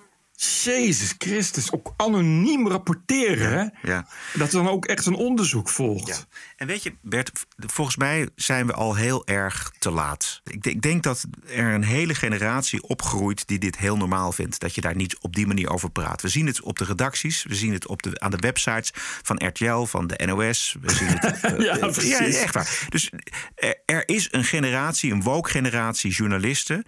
[0.64, 3.90] Jezus Christus, ook anoniem rapporteren, hè?
[3.92, 4.08] Ja.
[4.34, 6.28] Dat er dan ook echt een onderzoek volgt.
[6.56, 10.42] En weet je, Bert, volgens mij zijn we al heel erg te laat.
[10.44, 14.60] Ik, denk- ik denk dat er een hele generatie opgroeit die dit heel normaal vindt.
[14.60, 16.22] Dat je daar niet op die manier over praat.
[16.22, 18.92] We zien het op de redacties, we zien het op de, aan de websites
[19.24, 20.76] van RTL, van de NOS.
[20.82, 22.36] We zien het, eh, Ja, eh, precies.
[22.36, 22.86] echt waar.
[22.90, 23.12] Dus
[23.56, 26.86] er, er is een generatie, een woke generatie journalisten,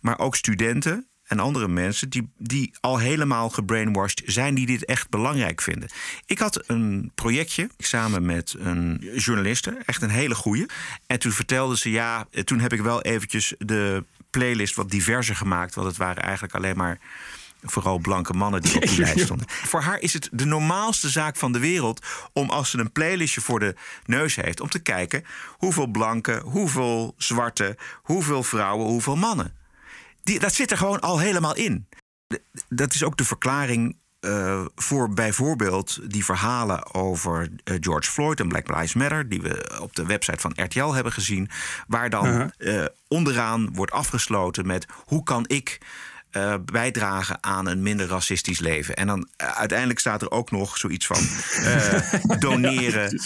[0.00, 5.08] maar ook studenten en andere mensen die, die al helemaal gebrainwashed zijn, die dit echt
[5.08, 5.88] belangrijk vinden.
[6.26, 10.66] Ik had een projectje samen met een journaliste, echt een hele goeie.
[11.06, 15.74] En toen vertelde ze, ja, toen heb ik wel eventjes de playlist wat diverser gemaakt,
[15.74, 16.98] want het waren eigenlijk alleen maar
[17.62, 19.46] vooral blanke mannen die op die lijst stonden.
[19.48, 23.40] Voor haar is het de normaalste zaak van de wereld om als ze een playlistje
[23.40, 23.74] voor de
[24.04, 29.57] neus heeft, om te kijken hoeveel blanke, hoeveel zwarte, hoeveel vrouwen, hoeveel mannen.
[30.28, 31.88] Die, dat zit er gewoon al helemaal in.
[32.68, 38.48] Dat is ook de verklaring eh, voor bijvoorbeeld die verhalen over eh, George Floyd en
[38.48, 41.50] Black Lives Matter, die we op de website van RTL hebben gezien,
[41.86, 42.82] waar dan Uh-huh.
[42.82, 45.78] eh, onderaan wordt afgesloten met hoe kan ik
[46.64, 48.96] bijdragen aan een minder racistisch leven.
[48.96, 51.22] En dan uiteindelijk staat er ook nog zoiets van
[52.48, 53.20] doneren,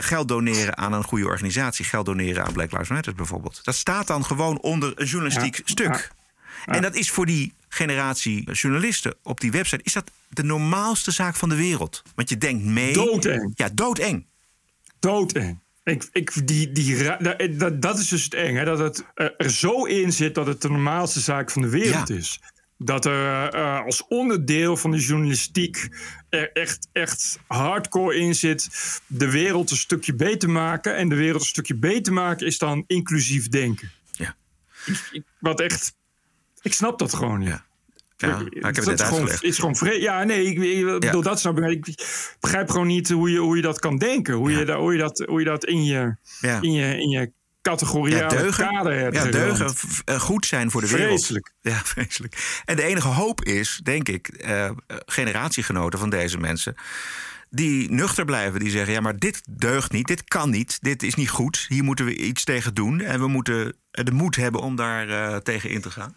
[0.00, 3.60] geld doneren aan een goede organisatie, geld doneren aan Black Lives Matter bijvoorbeeld.
[3.64, 6.12] Dat staat dan gewoon onder een journalistiek Ja, stuk.
[6.64, 11.36] En dat is voor die generatie journalisten op die website is dat de normaalste zaak
[11.36, 12.02] van de wereld.
[12.14, 12.92] Want je denkt mee.
[12.92, 13.52] Doodeng.
[13.54, 14.26] Ja, doodeng.
[14.98, 15.62] Doodeng.
[15.84, 18.64] Ik, ik, die, die, ra- da- dat, dat is dus het eng, hè?
[18.64, 22.10] dat het eh, er zo in zit dat het de normaalste zaak van de wereld
[22.10, 22.40] is.
[22.78, 25.88] Dat er eh, als onderdeel van de journalistiek
[26.28, 28.68] er echt, echt hardcore in zit
[29.06, 30.96] de wereld een stukje beter maken.
[30.96, 33.90] En de wereld een stukje beter maken is dan inclusief denken.
[34.12, 34.36] Ja.
[35.38, 35.94] Wat echt.
[36.64, 37.42] Ik snap dat gewoon.
[37.42, 37.64] Ja.
[38.16, 41.00] Ja, ik heb het dat net is gewoon, is gewoon vre- Ja, nee, ik, ik
[41.00, 41.86] bedoel, dat snap ik.
[41.86, 44.34] Ik begrijp gewoon niet hoe je, hoe je dat kan denken.
[44.34, 46.58] Hoe, je, hoe, je, dat, hoe je dat in je, Ja.
[46.60, 47.26] in je, in je Ja,
[47.70, 48.68] categoriale deugen.
[48.68, 49.74] kader hebt Ja, deugen.
[50.04, 51.08] eh, Goed zijn voor de wereld.
[51.08, 51.52] Vreselijk.
[51.60, 52.62] Ja, vreselijk.
[52.64, 54.72] En de enige hoop is, denk ik, eh, eh,
[55.06, 56.74] generatiegenoten van deze mensen.
[57.50, 61.14] Die nuchter blijven, die zeggen: ja, maar dit deugt niet, dit kan niet, dit is
[61.14, 61.66] niet goed.
[61.68, 63.00] Hier moeten we iets tegen doen.
[63.00, 66.16] En we moeten de moed hebben om daar tegen in te gaan.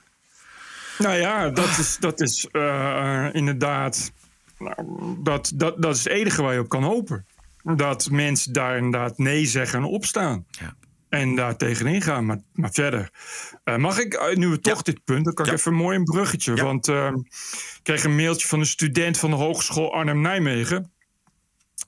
[0.98, 4.12] Nou ja, dat is, dat is eh, inderdaad.
[4.60, 7.26] Nou, dat, dat, dat is het enige waar je op kan hopen.
[7.64, 10.46] Dat mensen daar inderdaad nee zeggen en opstaan.
[10.50, 10.76] Ja.
[11.10, 12.26] En daar tegenin gaan.
[12.26, 13.10] Maar, maar verder.
[13.64, 16.04] Eh, mag ik, eh, nu we toch dit punt, dan kan ik even mooi een
[16.04, 16.54] bruggetje.
[16.54, 17.12] Want eh,
[17.76, 20.92] ik kreeg een mailtje van een student van de Hogeschool Arnhem-Nijmegen.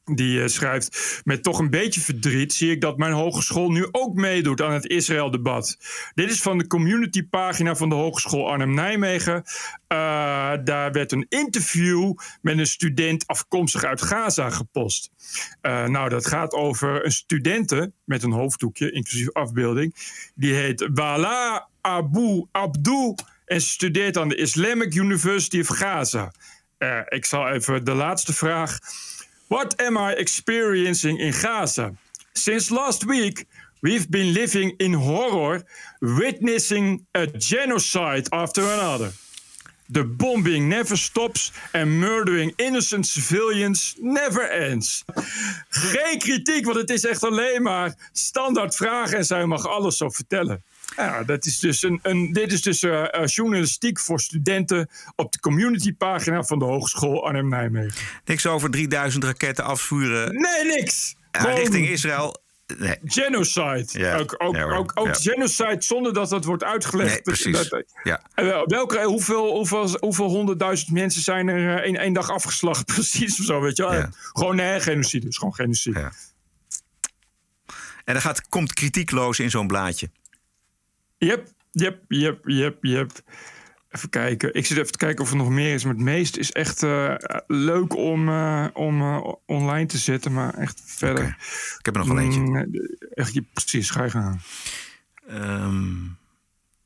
[0.06, 4.16] Die eh, schrijft: Met toch een beetje verdriet zie ik dat mijn hogeschool nu ook
[4.16, 5.78] meedoet aan het Israël-debat.
[6.14, 9.44] Dit is van de communitypagina van de Hogeschool Arnhem-Nijmegen.
[9.88, 9.98] Eh,
[10.64, 15.12] daar werd een interview met een student afkomstig uit Gaza gepost.
[15.62, 19.96] Eh, nou, dat gaat over een studente met een hoofddoekje, inclusief afbeelding.
[20.36, 26.32] Die heet Wala Abu Abdul en studeert aan de Islamic University of Gaza.
[27.08, 28.78] Ik zal even de laatste vraag.
[29.50, 31.96] What am I experiencing in Gaza?
[32.34, 33.48] Since last week,
[33.82, 35.64] we've been living in horror,
[36.02, 39.12] witnessing a genocide after another.
[39.90, 45.04] The bombing never stops and murdering innocent civilians never ends.
[45.70, 50.10] Geen kritiek, want het is echt alleen maar standaard vragen en zij mag alles zo
[50.10, 50.64] vertellen.
[51.00, 55.32] Ja, dat is dus een, een, dit is dus eh, eh, journalistiek voor studenten op
[55.32, 57.94] de communitypagina van de Hogeschool Arnhem-Nijmegen.
[58.26, 61.16] Niks over 3000 raketten afvuren Nee, niks!
[61.32, 62.42] ja, richting Israël.
[62.78, 62.96] Nee.
[63.04, 63.86] Genocide.
[63.88, 64.18] Ja.
[64.18, 67.10] Ook, ook, Ja, ook, ook genocide zonder dat dat wordt uitgelegd.
[67.10, 67.70] Nee, precies.
[67.70, 68.22] Dat- Ja.
[68.36, 72.86] Wel, Welke, hoeveel, hoeveel, hoeveel honderdduizend mensen zijn er eh, in één dag afgeslacht?
[72.94, 74.06] Precies of zo, weet je wel.
[74.12, 75.28] Gewoon nee, genocide.
[75.28, 76.00] Is gewoon genocide.
[76.00, 76.12] Ja.
[78.06, 80.10] En dan gaat, komt kritiekloos in zo'n blaadje.
[81.20, 83.12] Yep, yep, yep, yep, yep.
[83.90, 84.54] Even kijken.
[84.54, 85.84] Ik zit even te kijken of er nog meer is.
[85.84, 87.16] Maar het meeste is echt eh,
[87.48, 90.34] leuk om, eh, om eh, online te zetten.
[90.34, 91.26] Maar echt verder.
[91.80, 92.40] Ik heb er nog wel eentje.
[92.40, 92.66] Mm,
[93.14, 94.42] echt, precies, ga je gaan.
[95.28, 95.96] Ehm,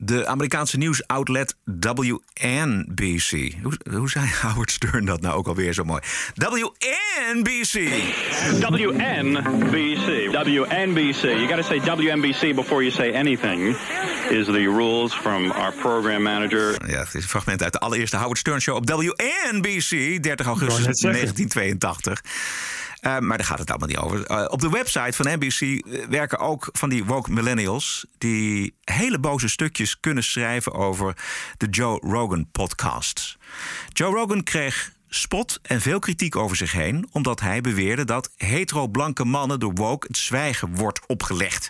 [0.05, 3.31] de Amerikaanse nieuwsoutlet WNBC.
[3.61, 6.01] Hoe, hoe zei Howard Stern dat nou ook alweer zo mooi?
[6.35, 7.73] WNBC.
[8.59, 10.31] WNBC.
[10.31, 11.21] WNBC.
[11.21, 13.75] You got to say WNBC before you say anything.
[14.29, 16.89] Is the rules from our program manager.
[16.89, 20.85] Ja, het is een fragment uit de allereerste Howard Stern Show op WNBC, 30 augustus
[20.85, 21.21] net zeggen.
[21.21, 22.21] 1982.
[23.03, 24.25] Eh, maar daar gaat het allemaal niet over.
[24.25, 28.05] Eh, op de website van NBC eh, werken ook van die woke millennials...
[28.17, 31.17] die hele boze stukjes kunnen schrijven over
[31.57, 33.37] de Joe Rogan podcast.
[33.87, 37.07] Joe Rogan kreeg spot en veel kritiek over zich heen...
[37.11, 41.69] omdat hij beweerde dat hetero-blanke mannen door woke het zwijgen wordt opgelegd.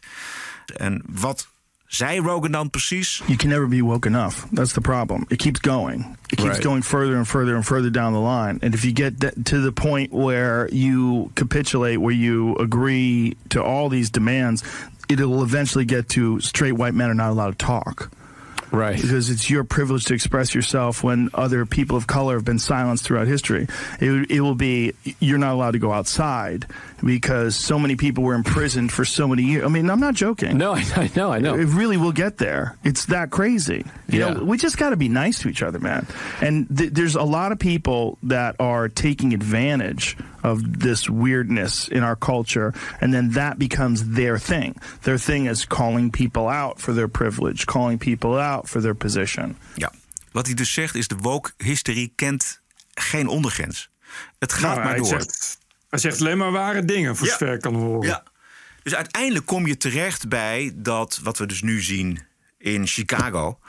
[0.75, 1.52] En wat
[1.93, 3.21] zei Rogan dan precies?
[3.27, 4.47] You can never be woke enough.
[4.51, 5.27] That's the problem.
[5.29, 6.17] It keeps going.
[6.31, 6.63] It keeps Right.
[6.63, 8.59] going further and further and further down the line.
[8.63, 13.89] And if you get to the point where you capitulate, where you agree to all
[13.89, 14.63] these demands,
[15.09, 18.09] it will eventually get to straight white men are not allowed to talk.
[18.71, 18.99] Right.
[18.99, 23.03] Because it's your privilege to express yourself when other people of color have been silenced
[23.05, 23.67] throughout history.
[23.99, 26.65] It, it will be, you're not allowed to go outside
[27.05, 29.63] because so many people were imprisoned for so many years.
[29.63, 30.57] I mean, I'm not joking.
[30.57, 31.55] No, I, I know, I know.
[31.55, 32.75] It really will get there.
[32.83, 33.83] It's that crazy.
[34.07, 34.33] You Yeah.
[34.33, 36.05] know, we just got to be nice to each other, man.
[36.41, 42.03] And th- there's a lot of people that are taking advantage of this weirdness in
[42.03, 44.75] our culture, and then that becomes their thing.
[45.01, 49.55] Their thing is calling people out for their privilege, calling people out for their position.
[49.75, 49.91] Ja,
[50.31, 52.61] wat hij dus zegt is de woke-hysterie kent
[52.95, 53.89] geen ondergrens.
[54.39, 55.05] Het gaat Nou, maar door.
[55.07, 55.52] Zegt,
[55.93, 57.31] hij zegt alleen maar ware dingen, voor Ja.
[57.31, 58.07] zover ik kan horen.
[58.07, 58.23] Ja.
[58.83, 62.19] Dus uiteindelijk kom je terecht bij dat, wat we dus nu zien
[62.57, 63.59] in Chicago...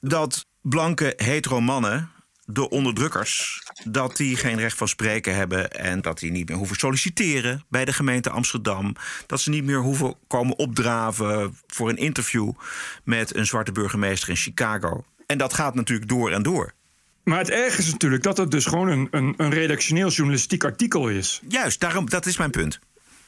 [0.00, 2.10] dat blanke hetero mannen,
[2.44, 3.62] de onderdrukkers...
[3.84, 5.70] dat die geen recht van spreken hebben...
[5.70, 8.96] en dat die niet meer hoeven solliciteren bij de gemeente Amsterdam...
[9.26, 12.52] dat ze niet meer hoeven komen opdraven voor een interview...
[13.04, 15.04] met een zwarte burgemeester in Chicago.
[15.26, 16.72] En dat gaat natuurlijk door en door.
[17.28, 21.08] Maar het erg is natuurlijk dat het dus gewoon een, een, een redactioneel journalistiek artikel
[21.08, 21.40] is.
[21.48, 22.78] Juist, daarom, dat is mijn punt.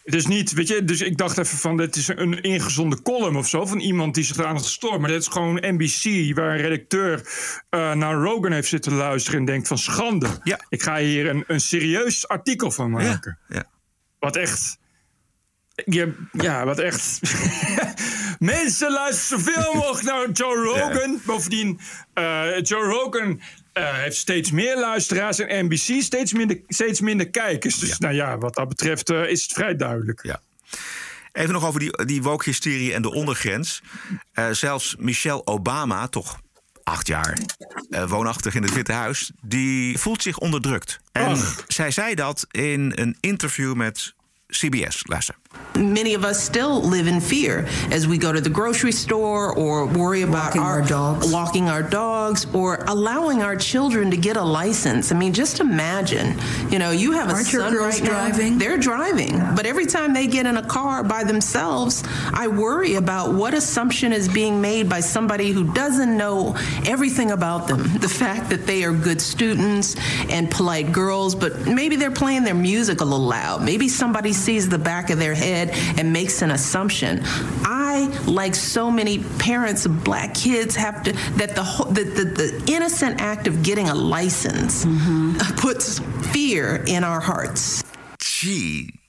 [0.05, 3.36] Het is niet, weet je, dus ik dacht even van, dit is een ingezonde column
[3.36, 5.01] of zo, van iemand die zich eraan had gestoord.
[5.01, 7.22] Maar dit is gewoon NBC, waar een redacteur
[7.68, 10.28] eh, naar Rogan heeft zitten luisteren en denkt van schande.
[10.42, 10.61] Ja.
[10.68, 13.38] Ik ga hier een, een serieus artikel van maken.
[13.49, 13.64] Ja.
[14.18, 14.78] Wat echt.
[15.84, 17.20] Ja, ja, wat echt.
[18.38, 21.20] Mensen luisteren zoveel mogelijk naar Joe Rogan.
[21.24, 21.80] Bovendien,
[22.14, 23.40] eh, Joe Rogan
[23.79, 27.79] eh, heeft steeds meer luisteraars en NBC steeds minder, steeds minder kijkers.
[27.79, 30.20] Dus nou ja, wat dat betreft eh, is het vrij duidelijk.
[30.22, 30.41] Ja.
[31.33, 33.83] Even nog over die, die woke-hysterie en de ondergrens.
[34.33, 36.41] Eh, zelfs Michelle Obama, toch
[36.83, 37.39] acht jaar
[38.07, 39.31] woonachtig in het Witte Huis...
[39.43, 41.01] die voelt zich onderdrukt.
[41.12, 44.14] En zij zei dat in een interview met
[44.47, 45.03] CBS.
[45.07, 45.35] Luister.
[45.76, 49.86] Many of us still live in fear as we go to the grocery store or
[49.86, 51.32] worry about Walking our, our dogs.
[51.32, 55.12] walking our dogs or allowing our children to get a license.
[55.12, 56.36] I mean, just imagine,
[56.68, 58.28] you know, you have a Aren't your son girls right now.
[58.28, 58.59] driving?
[58.59, 63.34] They're driving, but every time they get in a car by themselves, I worry about
[63.34, 67.88] what assumption is being made by somebody who doesn't know everything about them.
[68.09, 69.94] The fact that they are good students
[70.30, 73.62] and polite girls, but maybe they're playing their music a little loud.
[73.62, 77.20] Maybe somebody sees the back of their head and makes an assumption.
[77.64, 82.24] I, like so many parents of black kids, have to that the whole- the, the,
[82.24, 85.32] the innocent act of getting a license mm-hmm.
[85.57, 86.01] puts
[86.32, 87.82] fear in our hearts.
[88.18, 89.01] Gee.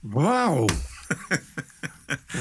[0.00, 0.68] wow.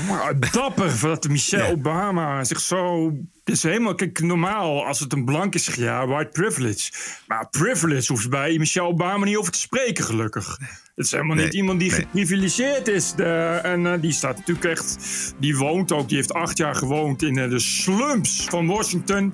[0.07, 3.11] Maar dapper dat Michelle Obama zich zo.
[3.43, 3.95] Het is helemaal.
[3.95, 6.91] Kijk, normaal als het een blank is, ja, white privilege.
[7.27, 10.57] Maar privilege hoeft bij Michelle Obama niet over te spreken, gelukkig.
[10.95, 11.99] Het is helemaal Nee, niet iemand die nee.
[11.99, 13.13] geprivilegeerd is.
[13.13, 14.97] De, en eh, die staat natuurlijk echt.
[15.39, 19.33] Die woont ook, die heeft acht jaar gewoond in eh, de slums van Washington.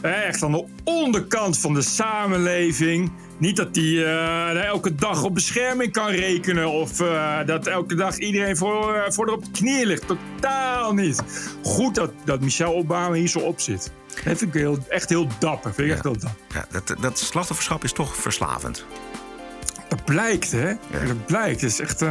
[0.00, 3.12] Eh, Echt aan de onderkant van de samenleving.
[3.38, 6.70] Niet dat die eh, elke dag op bescherming kan rekenen.
[6.70, 10.06] Of eh, dat elke dag iedereen voor, eh, voor op de knieën ligt.
[10.06, 11.22] Totaal niet.
[11.62, 13.92] Goed dat, dat Michelle Obama hier zo op zit.
[14.08, 15.74] Dat vind ik heel, echt heel dapper.
[15.74, 16.54] Vind ik echt heel dapper.
[16.54, 18.86] Ja, dat, dat slachtofferschap is toch verslavend.
[19.88, 20.72] Dat blijkt, hè?
[21.06, 21.60] Dat blijkt.
[21.60, 22.04] Het is echt,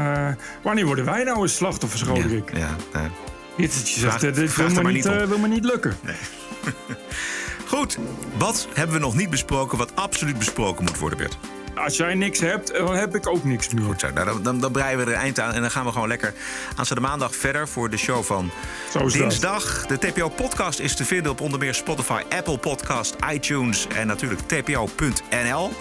[0.62, 2.52] wanneer worden wij nou een slachtoffer, Roderick?
[2.54, 3.10] Ja, ja.
[3.58, 5.96] Dit, je zegt, dit wil me, niet, wil me niet lukken.
[7.74, 7.98] Goed,
[8.38, 11.38] wat hebben we nog niet besproken wat absoluut besproken moet worden, Bert?
[11.76, 13.84] Als jij niks hebt, dan heb ik ook niks meer.
[13.84, 15.86] Goed zo, nou, dan, dan, dan breien we er een eind aan en dan gaan
[15.86, 16.34] we gewoon lekker
[16.76, 18.52] aanstaande maandag verder voor de show van
[18.94, 19.12] dat.
[19.12, 19.86] dinsdag.
[19.86, 25.72] De TPO-podcast is te vinden op onder meer Spotify, Apple Podcast, iTunes en natuurlijk tpo.nl.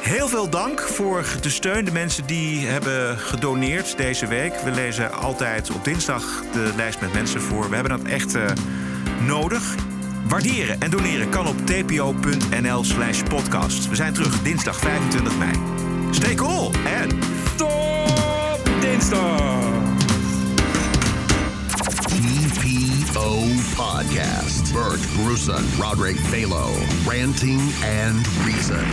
[0.00, 1.84] Heel veel dank voor de steun.
[1.84, 4.54] De mensen die hebben gedoneerd deze week.
[4.60, 7.68] We lezen altijd op dinsdag de lijst met mensen voor.
[7.68, 8.44] We hebben dat echt eh,
[9.26, 9.74] nodig.
[10.28, 13.88] Waarderen en doneren kan op tpo.nl slash podcast.
[13.88, 15.52] We zijn terug dinsdag 25 mei.
[16.10, 17.08] Stay cool en...
[17.56, 19.60] Tot dinsdag!
[22.08, 23.38] TPO
[23.76, 24.72] Podcast.
[24.72, 26.66] Bert Bruson, Roderick Balo,
[27.06, 28.84] ranting and reason.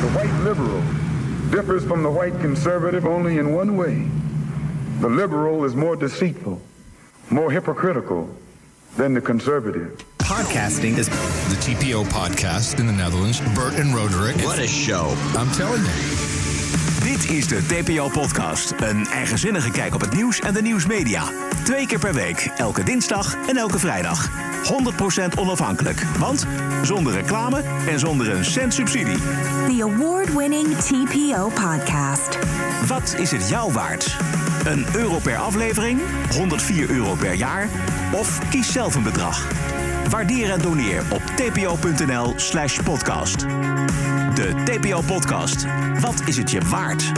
[0.00, 0.82] The white liberal
[1.50, 4.21] differs from the white conservative only in one way.
[5.02, 6.60] The liberal is more deceitful,
[7.28, 8.28] more hypocritical
[8.96, 9.96] than the conservative.
[10.18, 11.08] Podcasting is
[11.48, 13.40] the TPO podcast in the Netherlands.
[13.54, 14.36] Bert and Roderick.
[14.44, 15.12] What a show.
[15.36, 16.32] I'm telling you.
[17.02, 18.74] Dit is de TPO-podcast.
[18.80, 21.24] Een eigenzinnige kijk op het nieuws en de nieuwsmedia.
[21.64, 24.30] Twee keer per week, elke dinsdag en elke vrijdag.
[25.34, 26.46] 100% onafhankelijk, want
[26.82, 29.18] zonder reclame en zonder een cent subsidie.
[29.66, 32.38] The award-winning TPO podcast.
[32.86, 34.16] Wat is het jou waard?
[34.64, 36.00] Een euro per aflevering,
[36.30, 37.68] 104 euro per jaar
[38.12, 39.46] of kies zelf een bedrag.
[40.10, 43.40] Waardeer en doneer op tpo.nl slash podcast.
[44.34, 45.66] De TPO-podcast.
[46.00, 47.12] Wat is het je waard?